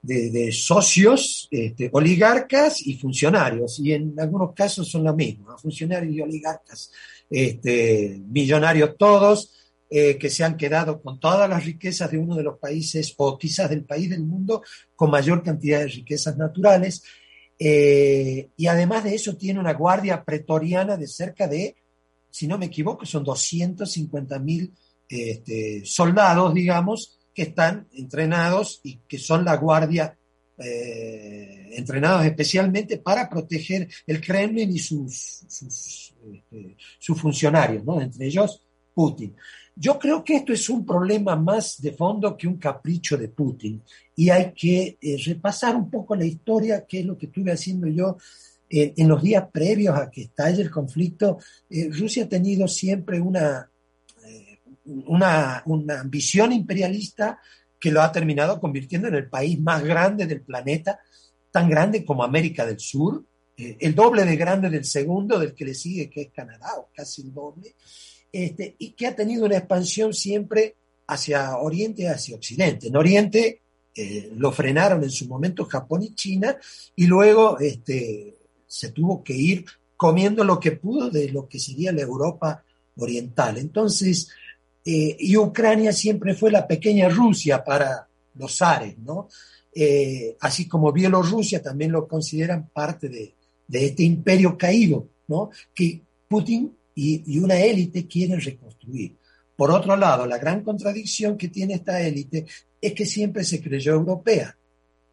de, 0.00 0.52
socios, 0.52 1.48
este, 1.50 1.90
oligarcas 1.92 2.86
y 2.86 2.94
funcionarios, 2.94 3.78
y 3.78 3.92
en 3.92 4.18
algunos 4.18 4.54
casos 4.54 4.90
son 4.90 5.04
lo 5.04 5.14
mismo, 5.14 5.56
funcionarios 5.58 6.14
y 6.14 6.20
oligarcas, 6.20 6.90
este, 7.28 8.22
millonarios 8.26 8.96
todos, 8.98 9.60
que 9.90 10.28
se 10.28 10.42
han 10.42 10.56
quedado 10.56 11.00
con 11.00 11.20
todas 11.20 11.48
las 11.48 11.64
riquezas 11.64 12.10
de 12.10 12.18
uno 12.18 12.34
de 12.34 12.42
los 12.42 12.58
países 12.58 13.14
o 13.16 13.38
quizás 13.38 13.70
del 13.70 13.84
país 13.84 14.10
del 14.10 14.24
mundo 14.24 14.60
con 14.96 15.08
mayor 15.08 15.40
cantidad 15.44 15.78
de 15.78 15.86
riquezas 15.86 16.36
naturales. 16.36 17.04
Eh, 17.58 18.48
y 18.56 18.66
además 18.66 19.04
de 19.04 19.14
eso 19.14 19.36
tiene 19.36 19.60
una 19.60 19.74
guardia 19.74 20.24
pretoriana 20.24 20.96
de 20.96 21.06
cerca 21.06 21.46
de, 21.46 21.76
si 22.30 22.46
no 22.46 22.58
me 22.58 22.66
equivoco, 22.66 23.06
son 23.06 23.24
250 23.24 24.38
mil 24.40 24.72
este, 25.08 25.84
soldados, 25.84 26.54
digamos, 26.54 27.18
que 27.34 27.42
están 27.42 27.88
entrenados 27.92 28.80
y 28.82 28.98
que 29.08 29.18
son 29.18 29.44
la 29.44 29.56
guardia 29.56 30.16
eh, 30.56 31.70
entrenados 31.72 32.24
especialmente 32.24 32.98
para 32.98 33.28
proteger 33.28 33.88
el 34.06 34.20
Kremlin 34.20 34.70
y 34.70 34.78
sus, 34.78 35.44
sus, 35.48 36.14
este, 36.32 36.76
funcionarios, 37.14 37.84
¿no? 37.84 38.00
entre 38.00 38.26
ellos 38.26 38.62
Putin. 38.94 39.34
Yo 39.76 39.98
creo 39.98 40.22
que 40.22 40.36
esto 40.36 40.52
es 40.52 40.68
un 40.70 40.86
problema 40.86 41.34
más 41.34 41.80
de 41.80 41.92
fondo 41.92 42.36
que 42.36 42.46
un 42.46 42.58
capricho 42.58 43.16
de 43.16 43.28
Putin 43.28 43.82
y 44.14 44.30
hay 44.30 44.52
que 44.52 44.96
eh, 45.00 45.16
repasar 45.26 45.74
un 45.74 45.90
poco 45.90 46.14
la 46.14 46.24
historia, 46.24 46.84
que 46.86 47.00
es 47.00 47.06
lo 47.06 47.18
que 47.18 47.26
estuve 47.26 47.50
haciendo 47.50 47.88
yo 47.88 48.16
eh, 48.70 48.94
en 48.96 49.08
los 49.08 49.20
días 49.20 49.46
previos 49.52 49.96
a 49.96 50.10
que 50.10 50.22
estalle 50.22 50.62
el 50.62 50.70
conflicto. 50.70 51.38
Eh, 51.68 51.88
Rusia 51.90 52.24
ha 52.24 52.28
tenido 52.28 52.68
siempre 52.68 53.20
una, 53.20 53.68
una, 54.84 55.62
una 55.66 56.00
ambición 56.00 56.52
imperialista 56.52 57.40
que 57.80 57.90
lo 57.90 58.00
ha 58.00 58.12
terminado 58.12 58.60
convirtiendo 58.60 59.08
en 59.08 59.16
el 59.16 59.28
país 59.28 59.60
más 59.60 59.82
grande 59.82 60.26
del 60.26 60.42
planeta, 60.42 61.00
tan 61.50 61.68
grande 61.68 62.04
como 62.04 62.22
América 62.22 62.64
del 62.64 62.78
Sur, 62.78 63.24
el 63.56 63.94
doble 63.94 64.24
de 64.24 64.36
grande 64.36 64.70
del 64.70 64.84
segundo, 64.84 65.38
del 65.38 65.54
que 65.54 65.64
le 65.64 65.74
sigue, 65.74 66.10
que 66.10 66.22
es 66.22 66.28
Canadá, 66.32 66.74
o 66.78 66.88
casi 66.92 67.22
el 67.22 67.32
doble. 67.32 67.74
Este, 68.34 68.74
y 68.80 68.90
que 68.94 69.06
ha 69.06 69.14
tenido 69.14 69.46
una 69.46 69.58
expansión 69.58 70.12
siempre 70.12 70.74
hacia 71.06 71.56
Oriente 71.56 72.02
y 72.02 72.06
hacia 72.06 72.34
Occidente. 72.34 72.88
En 72.88 72.96
Oriente 72.96 73.60
eh, 73.94 74.32
lo 74.34 74.50
frenaron 74.50 75.04
en 75.04 75.10
su 75.10 75.28
momento 75.28 75.66
Japón 75.66 76.02
y 76.02 76.16
China 76.16 76.56
y 76.96 77.06
luego 77.06 77.60
este, 77.60 78.34
se 78.66 78.90
tuvo 78.90 79.22
que 79.22 79.34
ir 79.34 79.64
comiendo 79.96 80.42
lo 80.42 80.58
que 80.58 80.72
pudo 80.72 81.10
de 81.10 81.28
lo 81.28 81.46
que 81.46 81.60
sería 81.60 81.92
la 81.92 82.02
Europa 82.02 82.64
oriental. 82.96 83.56
Entonces, 83.56 84.28
eh, 84.84 85.16
y 85.16 85.36
Ucrania 85.36 85.92
siempre 85.92 86.34
fue 86.34 86.50
la 86.50 86.66
pequeña 86.66 87.08
Rusia 87.08 87.62
para 87.62 88.08
los 88.34 88.56
zares, 88.56 88.98
¿no? 88.98 89.28
Eh, 89.72 90.36
así 90.40 90.66
como 90.66 90.90
Bielorrusia 90.90 91.62
también 91.62 91.92
lo 91.92 92.08
consideran 92.08 92.68
parte 92.72 93.08
de, 93.08 93.32
de 93.68 93.86
este 93.86 94.02
imperio 94.02 94.58
caído, 94.58 95.06
¿no? 95.28 95.50
Que 95.72 96.00
Putin 96.26 96.72
y, 96.94 97.38
una 97.38 97.58
élite 97.58 98.06
quiere 98.06 98.36
reconstruir. 98.36 99.16
Por 99.56 99.70
otro 99.70 99.96
lado, 99.96 100.26
la 100.26 100.38
gran 100.38 100.62
contradicción 100.62 101.36
que 101.36 101.48
tiene 101.48 101.74
esta 101.74 102.00
élite 102.00 102.46
es 102.80 102.92
que 102.92 103.06
siempre 103.06 103.44
se 103.44 103.62
creyó 103.62 103.92
europea 103.92 104.56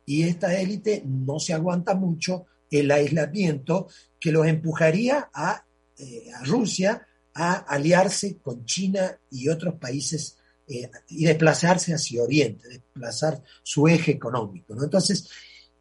y 0.06 0.24
esta 0.24 0.60
élite 0.60 1.04
no 1.06 1.40
se 1.40 1.54
aguanta 1.54 1.94
mucho 1.94 2.46
el 2.70 2.90
aislamiento 2.92 3.88
que 4.20 4.32
los 4.32 4.48
empujaría 4.48 5.30
a, 5.34 5.64
eh, 5.98 6.32
Rusia 6.46 7.06
a 7.34 7.54
aliarse 7.54 8.38
con 8.38 8.66
China 8.66 9.18
y 9.30 9.48
otros 9.48 9.76
países 9.76 10.38
eh, 10.68 10.90
y 11.10 11.26
desplazarse 11.26 11.94
hacia 11.94 12.24
Oriente, 12.24 12.68
desplazar 12.68 13.42
su 13.62 13.88
eje 13.88 14.12
económico. 14.12 14.74
Entonces, 14.82 15.30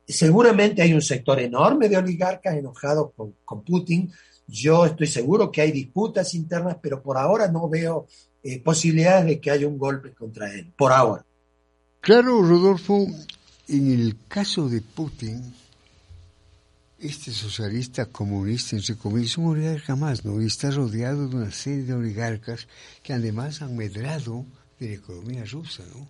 seguramente 0.06 0.82
hay 0.82 0.92
un 0.92 1.02
sector 1.02 1.40
enorme 1.40 1.88
de 1.88 1.96
oligarcas 1.96 2.56
enojados 2.56 3.12
con 3.44 3.64
Putin, 3.64 4.12
yo 4.50 4.84
estoy 4.86 5.06
seguro 5.06 5.50
que 5.50 5.62
hay 5.62 5.72
disputas 5.72 6.34
internas, 6.34 6.76
pero 6.82 7.02
por 7.02 7.16
ahora 7.16 7.48
no 7.48 7.68
veo 7.68 8.06
eh, 8.42 8.60
posibilidades 8.60 9.26
de 9.26 9.40
que 9.40 9.50
haya 9.50 9.68
un 9.68 9.78
golpe 9.78 10.12
contra 10.12 10.52
él, 10.52 10.72
por 10.76 10.92
ahora. 10.92 11.24
Claro, 12.00 12.42
Rodolfo, 12.42 13.06
en 13.68 13.92
el 13.92 14.16
caso 14.26 14.68
de 14.68 14.80
Putin, 14.80 15.54
este 16.98 17.32
socialista 17.32 18.06
comunista, 18.06 18.76
entre 18.76 18.96
comillas, 18.96 19.38
un 19.38 19.46
oligarca 19.46 19.96
más, 19.96 20.24
¿no? 20.24 20.40
Y 20.42 20.46
está 20.46 20.70
rodeado 20.70 21.28
de 21.28 21.36
una 21.36 21.50
serie 21.50 21.84
de 21.84 21.94
oligarcas 21.94 22.68
que 23.02 23.12
además 23.12 23.62
han 23.62 23.76
medrado 23.76 24.44
de 24.78 24.88
la 24.88 24.94
economía 24.94 25.44
rusa, 25.44 25.82
¿no? 25.94 26.06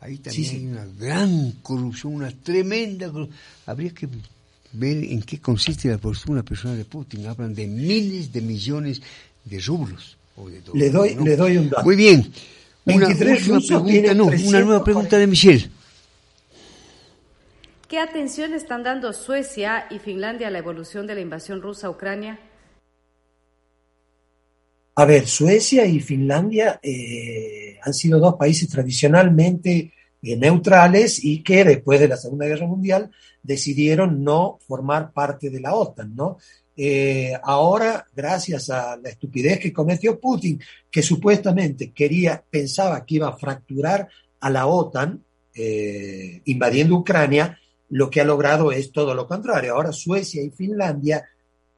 Ahí 0.00 0.18
también 0.18 0.50
hay 0.50 0.66
una 0.66 0.84
gran 0.84 1.52
corrupción, 1.62 2.14
una 2.14 2.30
tremenda 2.30 3.10
corrupción. 3.10 3.38
Habría 3.64 3.90
que 3.90 4.06
ver 4.74 5.04
en 5.04 5.22
qué 5.22 5.40
consiste 5.40 5.88
la 5.88 5.98
fortuna 5.98 6.42
personal 6.42 6.76
de 6.76 6.84
Putin. 6.84 7.26
Hablan 7.26 7.54
de 7.54 7.66
miles 7.66 8.32
de 8.32 8.40
millones 8.40 9.00
de 9.44 9.60
rublos. 9.60 10.16
le, 10.74 10.90
doy, 10.90 11.14
le 11.14 11.36
doy 11.36 11.56
un 11.56 11.70
dato. 11.70 11.84
Muy 11.84 11.96
bien. 11.96 12.32
Una, 12.86 13.08
pregunta, 13.16 14.14
no, 14.14 14.26
una 14.26 14.60
nueva 14.60 14.84
pregunta 14.84 15.16
de 15.16 15.26
Michelle. 15.26 15.70
¿Qué 17.88 17.98
atención 17.98 18.52
están 18.52 18.82
dando 18.82 19.12
Suecia 19.12 19.86
y 19.90 19.98
Finlandia 19.98 20.48
a 20.48 20.50
la 20.50 20.58
evolución 20.58 21.06
de 21.06 21.14
la 21.14 21.20
invasión 21.20 21.62
rusa 21.62 21.86
a 21.86 21.90
Ucrania? 21.90 22.38
A 24.96 25.04
ver, 25.04 25.26
Suecia 25.26 25.86
y 25.86 26.00
Finlandia 26.00 26.78
eh, 26.82 27.78
han 27.82 27.94
sido 27.94 28.18
dos 28.18 28.34
países 28.36 28.68
tradicionalmente 28.68 29.70
eh, 29.72 29.92
neutrales 30.36 31.22
y 31.22 31.42
que 31.42 31.64
después 31.64 32.00
de 32.00 32.08
la 32.08 32.16
Segunda 32.16 32.46
Guerra 32.46 32.66
Mundial 32.66 33.10
decidieron 33.42 34.24
no 34.24 34.58
formar 34.66 35.12
parte 35.12 35.50
de 35.50 35.60
la 35.60 35.74
OTAN, 35.74 36.14
¿no? 36.16 36.38
Eh, 36.76 37.32
ahora, 37.42 38.06
gracias 38.14 38.70
a 38.70 38.96
la 38.96 39.10
estupidez 39.10 39.60
que 39.60 39.72
cometió 39.72 40.18
Putin, 40.18 40.60
que 40.90 41.02
supuestamente 41.02 41.92
quería, 41.92 42.42
pensaba 42.50 43.04
que 43.04 43.16
iba 43.16 43.28
a 43.28 43.36
fracturar 43.36 44.08
a 44.40 44.50
la 44.50 44.66
OTAN, 44.66 45.22
invadiendo 46.46 46.96
Ucrania, 46.96 47.56
lo 47.90 48.10
que 48.10 48.20
ha 48.20 48.24
logrado 48.24 48.72
es 48.72 48.90
todo 48.90 49.14
lo 49.14 49.26
contrario. 49.26 49.74
Ahora 49.74 49.92
Suecia 49.92 50.42
y 50.42 50.50
Finlandia 50.50 51.24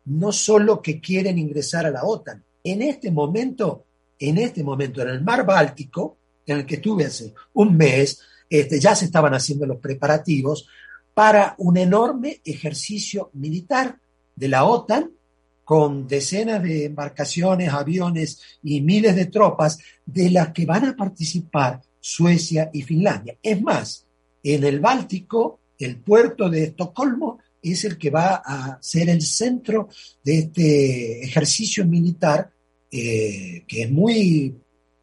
no 0.06 0.32
solo 0.32 0.80
que 0.80 1.00
quieren 1.00 1.38
ingresar 1.38 1.84
a 1.86 1.90
la 1.90 2.04
OTAN, 2.04 2.42
en 2.62 2.82
este 2.82 3.10
momento, 3.10 3.84
en 4.18 4.38
este 4.38 4.62
momento, 4.62 5.02
en 5.02 5.08
el 5.08 5.22
mar 5.22 5.44
Báltico, 5.44 6.16
en 6.46 6.58
el 6.58 6.66
que 6.66 6.76
estuve 6.76 7.04
hace 7.04 7.34
un 7.54 7.76
mes, 7.76 8.20
este, 8.48 8.80
ya 8.80 8.94
se 8.94 9.06
estaban 9.06 9.34
haciendo 9.34 9.66
los 9.66 9.78
preparativos 9.78 10.68
para 11.14 11.54
un 11.58 11.76
enorme 11.76 12.40
ejercicio 12.44 13.30
militar 13.34 13.98
de 14.34 14.48
la 14.48 14.64
OTAN 14.64 15.10
con 15.64 16.06
decenas 16.06 16.62
de 16.62 16.84
embarcaciones, 16.84 17.72
aviones 17.72 18.40
y 18.62 18.80
miles 18.82 19.16
de 19.16 19.26
tropas 19.26 19.78
de 20.04 20.30
las 20.30 20.52
que 20.52 20.66
van 20.66 20.84
a 20.84 20.94
participar 20.96 21.80
Suecia 22.00 22.70
y 22.72 22.82
Finlandia. 22.82 23.36
Es 23.42 23.60
más, 23.60 24.04
en 24.42 24.62
el 24.62 24.78
Báltico 24.78 25.58
el 25.78 25.96
puerto 25.96 26.48
de 26.48 26.64
Estocolmo 26.64 27.38
es 27.60 27.84
el 27.84 27.98
que 27.98 28.10
va 28.10 28.42
a 28.44 28.78
ser 28.80 29.08
el 29.08 29.22
centro 29.22 29.88
de 30.22 30.38
este 30.38 31.24
ejercicio 31.24 31.84
militar 31.84 32.50
eh, 32.90 33.64
que 33.66 33.82
es 33.82 33.90
muy 33.90 34.54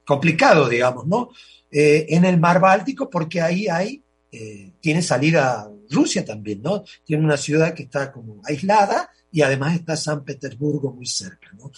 complicado, 0.05 0.69
digamos, 0.69 1.07
¿no? 1.07 1.29
Eh, 1.72 2.05
en 2.10 2.25
el 2.25 2.39
mar 2.39 2.60
Báltico, 2.60 3.10
porque 3.10 3.41
ahí 3.41 3.67
hay, 3.67 4.01
eh, 4.31 4.72
tiene 4.79 5.01
salida 5.01 5.69
Rusia 5.89 6.24
también, 6.24 6.62
¿no? 6.62 6.83
Tiene 7.03 7.24
una 7.24 7.38
ciudad 7.38 7.74
que 7.74 7.83
está 7.83 8.12
como 8.12 8.41
aislada 8.45 9.10
y 9.31 9.41
además 9.41 9.75
está 9.75 9.95
San 9.95 10.24
Petersburgo 10.24 10.91
muy 10.91 11.05
cerca, 11.05 11.50
¿no? 11.57 11.72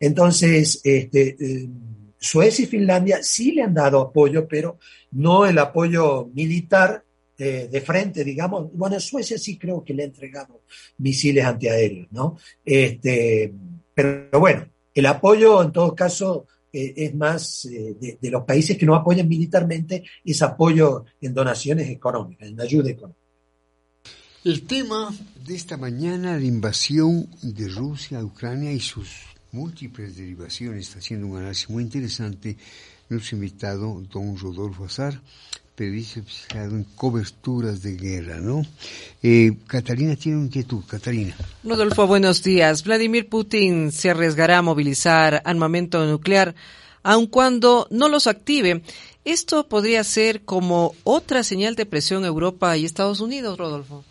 Entonces, 0.00 0.80
este, 0.82 1.68
Suecia 2.18 2.64
y 2.64 2.68
Finlandia 2.68 3.22
sí 3.22 3.52
le 3.52 3.62
han 3.62 3.74
dado 3.74 4.00
apoyo, 4.00 4.46
pero 4.46 4.78
no 5.10 5.44
el 5.44 5.58
apoyo 5.58 6.30
militar 6.32 7.04
de, 7.36 7.80
frente, 7.80 8.22
digamos. 8.22 8.72
Bueno, 8.72 9.00
Suecia 9.00 9.36
sí 9.36 9.58
creo 9.58 9.82
que 9.84 9.94
le 9.94 10.04
ha 10.04 10.06
entregado 10.06 10.62
misiles 10.98 11.44
antiaéreos, 11.44 12.06
¿no? 12.12 12.38
Este, 12.64 13.52
pero 13.92 14.38
bueno, 14.38 14.68
el 14.94 15.06
apoyo 15.06 15.62
en 15.62 15.72
todo 15.72 15.94
caso 15.94 16.46
eh, 16.72 16.94
es 16.96 17.14
más 17.14 17.66
eh, 17.66 18.18
de, 18.20 18.30
los 18.30 18.44
países 18.44 18.78
que 18.78 18.86
no 18.86 18.94
apoyan 18.94 19.28
militarmente, 19.28 20.04
es 20.24 20.40
apoyo 20.42 21.04
en 21.20 21.34
donaciones 21.34 21.88
económicas, 21.90 22.48
en 22.48 22.60
ayuda 22.60 22.90
económica. 22.90 23.20
El 24.44 24.62
tema 24.62 25.14
de 25.46 25.54
esta 25.54 25.76
mañana, 25.76 26.36
la 26.36 26.44
invasión 26.44 27.28
de 27.42 27.68
Rusia 27.68 28.18
a 28.18 28.24
Ucrania 28.24 28.72
y 28.72 28.80
sus 28.80 29.08
múltiples 29.52 30.16
derivaciones, 30.16 30.88
está 30.88 30.98
haciendo 30.98 31.26
un 31.26 31.36
análisis 31.36 31.70
muy 31.70 31.84
interesante 31.84 32.56
nuestro 33.08 33.36
invitado, 33.36 34.02
don 34.10 34.36
Rodolfo 34.36 34.86
Azar, 34.86 35.20
periodista 35.74 36.20
especializado 36.20 36.76
en 36.76 36.84
coberturas 36.84 37.82
de 37.82 37.96
guerra, 37.96 38.40
¿no? 38.40 38.62
Eh, 39.22 39.52
Catalina 39.66 40.16
tiene 40.16 40.38
una 40.38 40.46
inquietud, 40.46 40.84
Catalina. 40.86 41.34
Rodolfo, 41.64 42.06
buenos 42.06 42.42
días. 42.42 42.84
Vladimir 42.84 43.28
Putin 43.28 43.92
se 43.92 44.10
arriesgará 44.10 44.58
a 44.58 44.62
movilizar 44.62 45.42
armamento 45.44 46.04
nuclear, 46.04 46.54
aun 47.02 47.26
cuando 47.26 47.86
no 47.90 48.08
los 48.08 48.26
active. 48.26 48.82
¿Esto 49.24 49.68
podría 49.68 50.02
ser 50.04 50.42
como 50.42 50.94
otra 51.04 51.44
señal 51.44 51.76
de 51.76 51.86
presión 51.86 52.24
a 52.24 52.28
Europa 52.28 52.76
y 52.76 52.84
Estados 52.84 53.20
Unidos, 53.20 53.56
Rodolfo? 53.56 54.04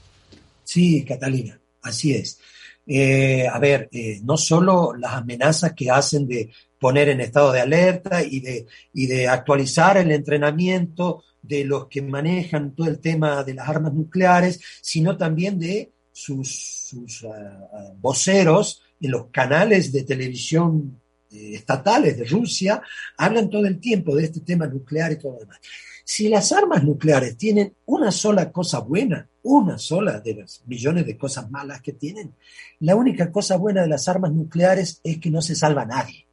Sí, 0.63 1.03
Catalina, 1.03 1.59
así 1.81 2.13
es. 2.13 2.39
Eh, 2.87 3.47
a 3.47 3.59
ver, 3.59 3.89
eh, 3.91 4.19
no 4.23 4.37
solo 4.37 4.93
las 4.95 5.13
amenazas 5.13 5.73
que 5.73 5.89
hacen 5.89 6.27
de 6.27 6.49
poner 6.81 7.09
en 7.09 7.21
estado 7.21 7.51
de 7.51 7.61
alerta 7.61 8.23
y 8.23 8.39
de, 8.39 8.65
y 8.91 9.05
de 9.05 9.27
actualizar 9.27 9.97
el 9.97 10.11
entrenamiento 10.11 11.23
de 11.39 11.63
los 11.63 11.87
que 11.87 12.01
manejan 12.01 12.73
todo 12.73 12.87
el 12.87 12.99
tema 12.99 13.43
de 13.43 13.53
las 13.53 13.69
armas 13.69 13.93
nucleares, 13.93 14.59
sino 14.81 15.15
también 15.15 15.59
de 15.59 15.91
sus, 16.11 16.97
ah, 17.25 17.69
ah, 17.71 17.93
voceros 17.99 18.81
en 18.99 19.11
los 19.11 19.27
canales 19.27 19.91
de 19.91 20.03
televisión 20.05 20.99
eh, 21.29 21.53
estatales 21.53 22.17
de 22.17 22.25
Rusia, 22.25 22.81
hablan 23.15 23.51
todo 23.51 23.67
el 23.67 23.79
tiempo 23.79 24.15
de 24.15 24.23
este 24.23 24.39
tema 24.39 24.65
nuclear 24.65 25.11
y 25.11 25.19
todo 25.19 25.33
lo 25.33 25.39
demás. 25.39 25.59
Si 26.03 26.29
las 26.29 26.51
armas 26.51 26.83
nucleares 26.83 27.37
tienen 27.37 27.75
una 27.85 28.11
sola 28.11 28.51
cosa 28.51 28.79
buena, 28.79 29.29
una 29.43 29.77
sola 29.77 30.19
de 30.19 30.33
las 30.33 30.63
millones 30.65 31.05
de 31.05 31.15
cosas 31.15 31.51
malas 31.51 31.79
que 31.79 31.93
tienen, 31.93 32.33
la 32.79 32.95
única 32.95 33.31
cosa 33.31 33.55
buena 33.55 33.83
de 33.83 33.87
las 33.87 34.07
armas 34.07 34.31
nucleares 34.31 34.99
es 35.03 35.19
que 35.19 35.29
no 35.29 35.43
se 35.43 35.53
salva 35.53 35.85
nadie 35.85 36.25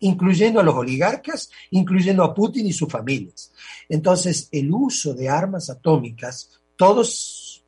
incluyendo 0.00 0.60
a 0.60 0.62
los 0.62 0.74
oligarcas, 0.74 1.50
incluyendo 1.70 2.24
a 2.24 2.34
Putin 2.34 2.66
y 2.66 2.72
sus 2.72 2.88
familias. 2.88 3.52
Entonces, 3.88 4.48
el 4.52 4.72
uso 4.72 5.14
de 5.14 5.28
armas 5.28 5.70
atómicas, 5.70 6.50
todos 6.76 7.64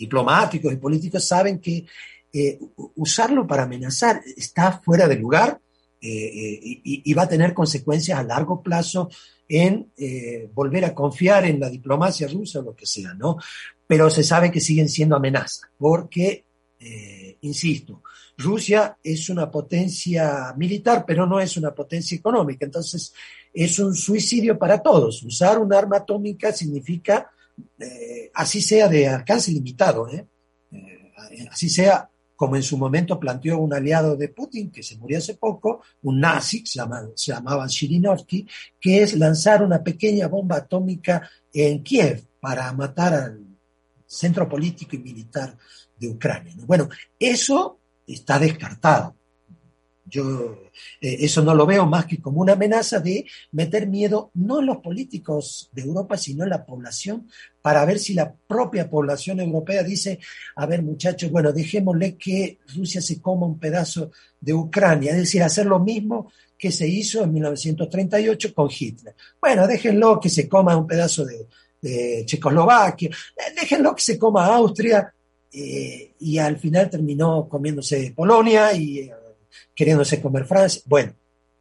diplomáticos 0.00 0.72
y 0.72 0.76
políticos 0.76 1.26
saben 1.26 1.60
que 1.60 1.84
eh, 2.32 2.58
usarlo 2.94 3.46
para 3.46 3.64
amenazar 3.64 4.22
está 4.36 4.80
fuera 4.80 5.06
de 5.08 5.16
lugar 5.16 5.60
eh, 6.00 6.08
eh, 6.08 6.80
y, 6.84 7.12
va 7.12 7.24
a 7.24 7.28
tener 7.28 7.52
consecuencias 7.52 8.18
a 8.18 8.22
largo 8.22 8.62
plazo 8.62 9.10
en 9.46 9.90
volver 10.54 10.84
a 10.84 10.94
confiar 10.94 11.44
en 11.44 11.58
la 11.58 11.68
diplomacia 11.68 12.28
rusa 12.28 12.60
o 12.60 12.62
lo 12.62 12.74
que 12.74 12.86
sea, 12.86 13.14
¿no? 13.14 13.36
Pero 13.86 14.08
se 14.08 14.22
sabe 14.22 14.52
que 14.52 14.60
siguen 14.60 14.88
siendo 14.88 15.16
amenazas, 15.16 15.62
porque, 15.76 16.44
insisto, 17.40 18.00
Rusia 18.40 18.96
es 19.02 19.28
una 19.28 19.50
potencia 19.50 20.54
militar, 20.56 21.04
pero 21.06 21.26
no 21.26 21.38
es 21.40 21.56
una 21.56 21.74
potencia 21.74 22.16
económica. 22.16 22.64
Entonces, 22.64 23.12
es 23.52 23.78
un 23.78 23.94
suicidio 23.94 24.58
para 24.58 24.82
todos. 24.82 25.22
Usar 25.22 25.58
un 25.58 25.72
arma 25.72 25.98
atómica 25.98 26.52
significa, 26.52 27.30
eh, 27.78 28.30
así 28.34 28.60
sea 28.62 28.88
de 28.88 29.08
alcance 29.08 29.52
limitado, 29.52 30.08
¿eh? 30.08 30.26
Eh, 30.72 31.48
así 31.50 31.68
sea 31.68 32.08
como 32.36 32.56
en 32.56 32.62
su 32.62 32.78
momento 32.78 33.20
planteó 33.20 33.58
un 33.58 33.74
aliado 33.74 34.16
de 34.16 34.30
Putin, 34.30 34.70
que 34.70 34.82
se 34.82 34.96
murió 34.96 35.18
hace 35.18 35.34
poco, 35.34 35.82
un 36.04 36.20
nazi, 36.20 36.64
se, 36.64 36.80
se 37.14 37.32
llamaba 37.32 37.66
Shirinovsky, 37.68 38.46
que 38.80 39.02
es 39.02 39.14
lanzar 39.18 39.62
una 39.62 39.82
pequeña 39.82 40.26
bomba 40.26 40.56
atómica 40.56 41.28
en 41.52 41.82
Kiev 41.82 42.24
para 42.40 42.72
matar 42.72 43.12
al 43.12 43.44
centro 44.06 44.48
político 44.48 44.96
y 44.96 45.00
militar 45.00 45.54
de 45.98 46.08
Ucrania. 46.08 46.54
Bueno, 46.66 46.88
eso 47.18 47.79
está 48.12 48.38
descartado. 48.38 49.14
Yo 50.10 50.58
eh, 51.00 51.18
eso 51.20 51.42
no 51.42 51.54
lo 51.54 51.64
veo 51.66 51.86
más 51.86 52.06
que 52.06 52.20
como 52.20 52.40
una 52.40 52.54
amenaza 52.54 52.98
de 52.98 53.24
meter 53.52 53.86
miedo 53.86 54.30
no 54.34 54.60
en 54.60 54.66
los 54.66 54.78
políticos 54.78 55.70
de 55.72 55.82
Europa, 55.82 56.16
sino 56.16 56.44
en 56.44 56.50
la 56.50 56.66
población, 56.66 57.28
para 57.62 57.84
ver 57.84 57.98
si 57.98 58.14
la 58.14 58.32
propia 58.32 58.90
población 58.90 59.40
europea 59.40 59.82
dice, 59.82 60.18
a 60.56 60.66
ver 60.66 60.82
muchachos, 60.82 61.30
bueno, 61.30 61.52
dejémosle 61.52 62.16
que 62.16 62.58
Rusia 62.74 63.00
se 63.00 63.20
coma 63.20 63.46
un 63.46 63.58
pedazo 63.58 64.10
de 64.40 64.52
Ucrania, 64.52 65.12
es 65.12 65.18
decir, 65.18 65.42
hacer 65.42 65.66
lo 65.66 65.78
mismo 65.78 66.32
que 66.58 66.72
se 66.72 66.86
hizo 66.86 67.22
en 67.22 67.32
1938 67.32 68.54
con 68.54 68.68
Hitler. 68.68 69.14
Bueno, 69.40 69.66
déjenlo 69.66 70.18
que 70.18 70.28
se 70.28 70.48
coma 70.48 70.76
un 70.76 70.86
pedazo 70.86 71.24
de, 71.24 71.46
de 71.80 72.24
Checoslovaquia, 72.26 73.10
déjenlo 73.58 73.94
que 73.94 74.02
se 74.02 74.18
coma 74.18 74.46
Austria, 74.46 75.12
eh, 75.52 76.12
y 76.20 76.38
al 76.38 76.58
final 76.58 76.88
terminó 76.88 77.48
comiéndose 77.48 78.12
Polonia 78.14 78.72
y 78.74 79.00
eh, 79.00 79.12
queriéndose 79.74 80.20
comer 80.20 80.46
Francia. 80.46 80.80
Bueno, 80.86 81.12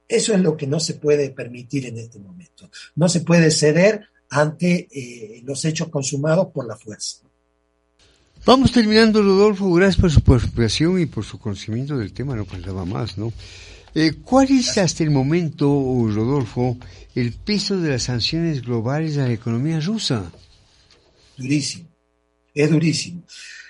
eso 0.07 0.33
es 0.33 0.41
lo 0.41 0.55
que 0.55 0.67
no 0.67 0.79
se 0.79 0.95
puede 0.95 1.31
permitir 1.31 1.87
en 1.87 1.97
este 1.97 2.19
momento. 2.19 2.69
No 2.95 3.09
se 3.09 3.21
puede 3.21 3.49
ceder 3.49 4.07
ante 4.29 4.87
eh, 4.91 5.41
los 5.43 5.65
hechos 5.65 5.89
consumados 5.89 6.47
por 6.53 6.67
la 6.67 6.77
fuerza. 6.77 7.17
Vamos 8.45 8.71
terminando, 8.71 9.21
Rodolfo. 9.21 9.71
Gracias 9.73 9.99
por 9.99 10.11
su 10.11 10.21
participación 10.21 10.99
y 11.01 11.05
por 11.07 11.25
su 11.25 11.39
conocimiento 11.39 11.97
del 11.97 12.13
tema. 12.13 12.35
No 12.35 12.45
faltaba 12.45 12.85
más, 12.85 13.17
¿no? 13.17 13.33
¿Cuál 14.23 14.51
es 14.51 14.77
hasta 14.77 15.03
el 15.03 15.09
momento, 15.09 15.65
Rodolfo, 15.65 16.77
el 17.15 17.33
peso 17.33 17.81
de 17.81 17.89
las 17.89 18.03
sanciones 18.03 18.61
globales 18.61 19.17
a 19.17 19.25
la 19.25 19.33
economía 19.33 19.79
rusa? 19.79 20.31
Durísimo, 21.35 21.89
es 22.53 22.69
durísimo. 22.69 23.23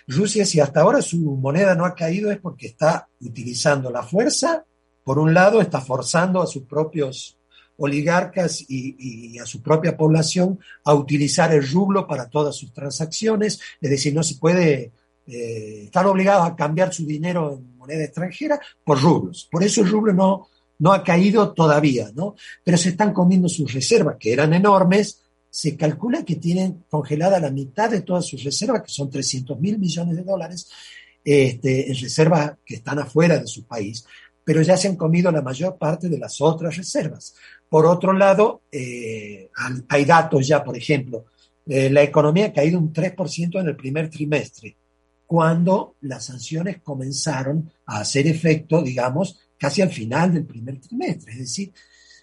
Rusia, 0.10 0.43
si 0.43 0.60
hasta 0.60 0.82
ahora 0.82 1.04
su 1.04 1.17
moneda 1.17 1.76
no 1.76 1.86
ha 1.86 1.93
caído, 1.93 2.32
es 2.32 2.39
porque 2.39 2.67
está 2.67 3.08
utilizando 3.22 3.91
la 3.91 4.02
fuerza. 4.02 4.65
Por 5.04 5.19
un 5.19 5.36
lado, 5.36 5.62
está 5.62 5.82
forzando 5.82 6.41
a 6.41 6.48
sus 6.48 6.63
propios 6.63 7.38
oligarcas 7.78 8.65
y, 8.67 9.38
a 9.39 9.45
su 9.45 9.62
propia 9.62 9.95
población 9.95 10.60
a 10.84 10.93
utilizar 10.95 11.54
el 11.54 11.69
rublo 11.69 12.08
para 12.08 12.28
todas 12.28 12.56
sus 12.56 12.74
transacciones, 12.74 13.60
es 13.80 13.89
decir, 13.89 14.13
no 14.13 14.24
se 14.24 14.36
puede, 14.36 14.91
eh, 15.28 15.84
estar 15.86 16.06
obligado 16.08 16.41
a 16.43 16.56
cambiar 16.56 16.91
su 16.93 17.06
dinero 17.06 17.54
en 17.54 17.78
moneda 17.78 18.04
extranjera 18.04 18.60
por 18.84 19.00
rublos. 19.00 19.48
Por 19.50 19.63
eso 19.63 19.82
el 19.82 19.89
rublo 19.89 20.12
no, 20.12 20.48
no 20.80 20.91
ha 20.91 21.04
caído 21.04 21.54
todavía, 21.54 22.10
¿no? 22.15 22.36
Pero 22.63 22.78
se 22.78 22.89
están 22.89 23.13
comiendo 23.13 23.48
sus 23.48 23.72
reservas, 23.72 24.17
que 24.19 24.34
eran 24.34 24.54
enormes. 24.54 25.22
Se 25.49 25.75
calcula 25.75 26.23
que 26.23 26.35
tienen 26.35 26.83
congelada 26.89 27.39
la 27.39 27.51
mitad 27.51 27.89
de 27.89 28.01
todas 28.01 28.25
sus 28.25 28.43
reservas, 28.43 28.83
que 28.83 28.91
son 28.91 29.09
300 29.09 29.59
mil 29.59 29.79
millones 29.79 30.15
de 30.15 30.23
dólares, 30.23 30.69
este, 31.23 31.89
en 31.89 31.99
reservas 31.99 32.53
que 32.65 32.75
están 32.75 32.99
afuera 32.99 33.38
de 33.39 33.47
su 33.47 33.65
país, 33.65 34.05
pero 34.43 34.62
ya 34.62 34.77
se 34.77 34.88
han 34.88 34.95
comido 34.95 35.31
la 35.31 35.41
mayor 35.41 35.77
parte 35.77 36.09
de 36.09 36.17
las 36.17 36.39
otras 36.41 36.75
reservas. 36.77 37.35
Por 37.67 37.85
otro 37.85 38.13
lado, 38.13 38.62
eh, 38.71 39.49
hay 39.88 40.05
datos 40.05 40.47
ya, 40.47 40.63
por 40.63 40.75
ejemplo, 40.75 41.25
la 41.65 42.01
economía 42.01 42.47
ha 42.47 42.53
caído 42.53 42.79
un 42.79 42.91
3% 42.91 43.59
en 43.59 43.67
el 43.67 43.75
primer 43.75 44.09
trimestre, 44.09 44.75
cuando 45.27 45.93
las 46.01 46.25
sanciones 46.25 46.81
comenzaron 46.81 47.71
a 47.85 47.99
hacer 47.99 48.25
efecto, 48.25 48.81
digamos, 48.81 49.39
casi 49.59 49.83
al 49.83 49.91
final 49.91 50.33
del 50.33 50.45
primer 50.45 50.79
trimestre. 50.79 51.33
Es 51.33 51.38
decir, 51.38 51.71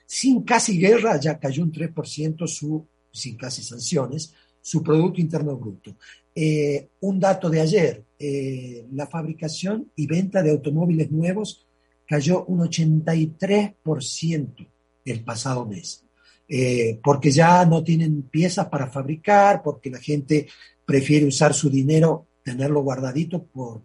sin 0.05 0.43
casi 0.43 0.77
guerra 0.77 1.21
ya 1.21 1.39
cayó 1.39 1.63
un 1.63 1.71
3% 1.71 2.49
su, 2.49 2.85
sin 3.17 3.37
casi 3.37 3.63
sanciones, 3.63 4.35
su 4.61 4.83
Producto 4.83 5.21
Interno 5.21 5.57
Bruto. 5.57 5.97
Eh, 6.35 6.89
un 7.01 7.19
dato 7.19 7.49
de 7.49 7.61
ayer, 7.61 8.05
eh, 8.19 8.87
la 8.93 9.07
fabricación 9.07 9.91
y 9.97 10.07
venta 10.07 10.43
de 10.43 10.51
automóviles 10.51 11.11
nuevos 11.11 11.67
cayó 12.07 12.45
un 12.45 12.61
83% 12.61 14.69
el 15.05 15.25
pasado 15.25 15.67
mes, 15.67 16.05
eh, 16.49 17.01
porque 17.03 17.31
ya 17.31 17.65
no 17.65 17.83
tienen 17.83 18.23
piezas 18.23 18.67
para 18.67 18.89
fabricar, 18.89 19.63
porque 19.63 19.91
la 19.91 19.99
gente 19.99 20.49
prefiere 20.85 21.27
usar 21.27 21.55
su 21.55 21.71
dinero, 21.71 22.27
tenerlo 22.43 22.83
guardadito 22.83 23.45
por 23.45 23.83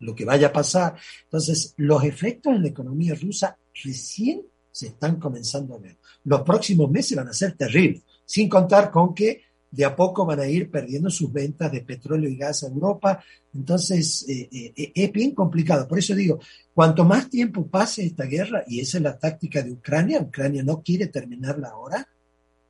lo 0.00 0.14
que 0.14 0.24
vaya 0.24 0.48
a 0.48 0.52
pasar. 0.52 0.96
Entonces, 1.24 1.74
los 1.76 2.04
efectos 2.04 2.54
en 2.54 2.62
la 2.62 2.68
economía 2.68 3.14
rusa 3.14 3.56
recién 3.82 4.42
se 4.70 4.88
están 4.88 5.20
comenzando 5.20 5.76
a 5.76 5.78
ver. 5.78 5.96
Los 6.24 6.42
próximos 6.42 6.90
meses 6.90 7.16
van 7.16 7.28
a 7.28 7.32
ser 7.32 7.56
terribles, 7.56 8.02
sin 8.34 8.48
contar 8.48 8.90
con 8.90 9.14
que 9.14 9.42
de 9.70 9.84
a 9.84 9.94
poco 9.94 10.26
van 10.26 10.40
a 10.40 10.46
ir 10.48 10.68
perdiendo 10.68 11.08
sus 11.08 11.32
ventas 11.32 11.70
de 11.70 11.82
petróleo 11.82 12.28
y 12.28 12.36
gas 12.36 12.64
a 12.64 12.66
Europa. 12.66 13.22
Entonces, 13.54 14.26
eh, 14.28 14.48
eh, 14.50 14.72
eh, 14.76 14.92
es 14.92 15.12
bien 15.12 15.36
complicado. 15.36 15.86
Por 15.86 16.00
eso 16.00 16.16
digo, 16.16 16.40
cuanto 16.74 17.04
más 17.04 17.30
tiempo 17.30 17.64
pase 17.64 18.04
esta 18.04 18.24
guerra, 18.24 18.64
y 18.66 18.80
esa 18.80 18.96
es 18.96 19.04
la 19.04 19.16
táctica 19.16 19.62
de 19.62 19.70
Ucrania, 19.70 20.20
Ucrania 20.20 20.64
no 20.64 20.82
quiere 20.82 21.06
terminarla 21.06 21.68
ahora, 21.68 22.08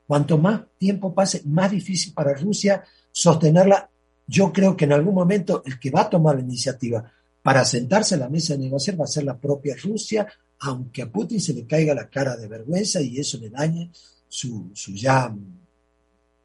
cuanto 0.07 0.37
más 0.37 0.65
tiempo 0.77 1.15
pase, 1.15 1.41
más 1.47 1.71
difícil 1.71 2.13
para 2.13 2.35
Rusia 2.35 2.85
sostenerla. 3.11 3.89
Yo 4.27 4.53
creo 4.53 4.77
que 4.77 4.85
en 4.85 4.93
algún 4.93 5.15
momento 5.15 5.63
el 5.65 5.81
que 5.81 5.91
va 5.91 6.03
a 6.03 6.11
tomar 6.11 6.35
la 6.35 6.43
iniciativa 6.43 7.11
para 7.43 7.65
sentarse 7.65 8.17
a 8.17 8.19
la 8.19 8.29
mesa 8.29 8.53
de 8.53 8.65
negociar 8.65 9.01
va 9.01 9.05
a 9.05 9.09
ser 9.17 9.25
la 9.25 9.39
propia 9.39 9.77
Rusia, 9.83 10.27
aunque 10.61 11.01
a 11.01 11.11
Putin 11.11 11.41
se 11.41 11.55
le 11.55 11.67
caiga 11.67 11.95
la 11.95 12.11
cara 12.11 12.37
de 12.37 12.49
vergüenza 12.49 13.01
y 13.01 13.19
eso 13.19 13.39
le 13.39 13.49
dañe 13.49 13.91
su, 14.35 14.73
su 14.75 14.93
ya 14.93 15.33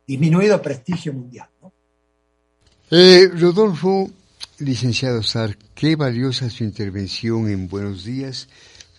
disminuido 0.05 0.61
prestigio 0.61 1.11
mundial. 1.11 1.49
Eh, 2.91 3.27
Rodolfo, 3.33 4.09
licenciado 4.59 5.23
Sar, 5.23 5.57
qué 5.73 5.95
valiosa 5.95 6.51
su 6.51 6.63
intervención 6.63 7.49
en 7.49 7.67
Buenos 7.67 8.05
Días, 8.05 8.47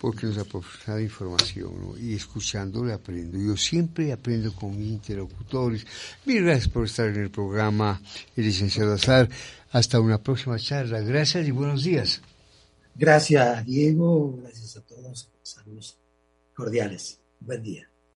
porque 0.00 0.26
nos 0.26 0.38
ha 0.38 0.44
proporcionado 0.44 1.00
información 1.00 1.94
y 2.00 2.14
escuchándole 2.14 2.92
aprendo. 2.92 3.38
Yo 3.38 3.56
siempre 3.56 4.12
aprendo 4.12 4.52
con 4.52 4.76
mis 4.76 4.90
interlocutores. 4.90 5.86
Mil 6.24 6.42
gracias 6.42 6.68
por 6.68 6.86
estar 6.86 7.08
en 7.10 7.20
el 7.20 7.30
programa, 7.30 8.00
el 8.34 8.44
licenciado 8.44 8.94
Azar. 8.94 9.28
Hasta 9.70 10.00
una 10.00 10.20
próxima 10.20 10.58
charla. 10.58 11.00
Gracias 11.00 11.46
y 11.46 11.52
buenos 11.52 11.84
días. 11.84 12.20
Gracias, 12.96 13.64
Diego. 13.64 14.36
Gracias 14.42 14.76
a 14.76 14.80
todos. 14.80 15.30
Saludos 15.42 15.96
cordiales. 16.54 17.20
Buen 17.38 17.62
día. 17.62 17.89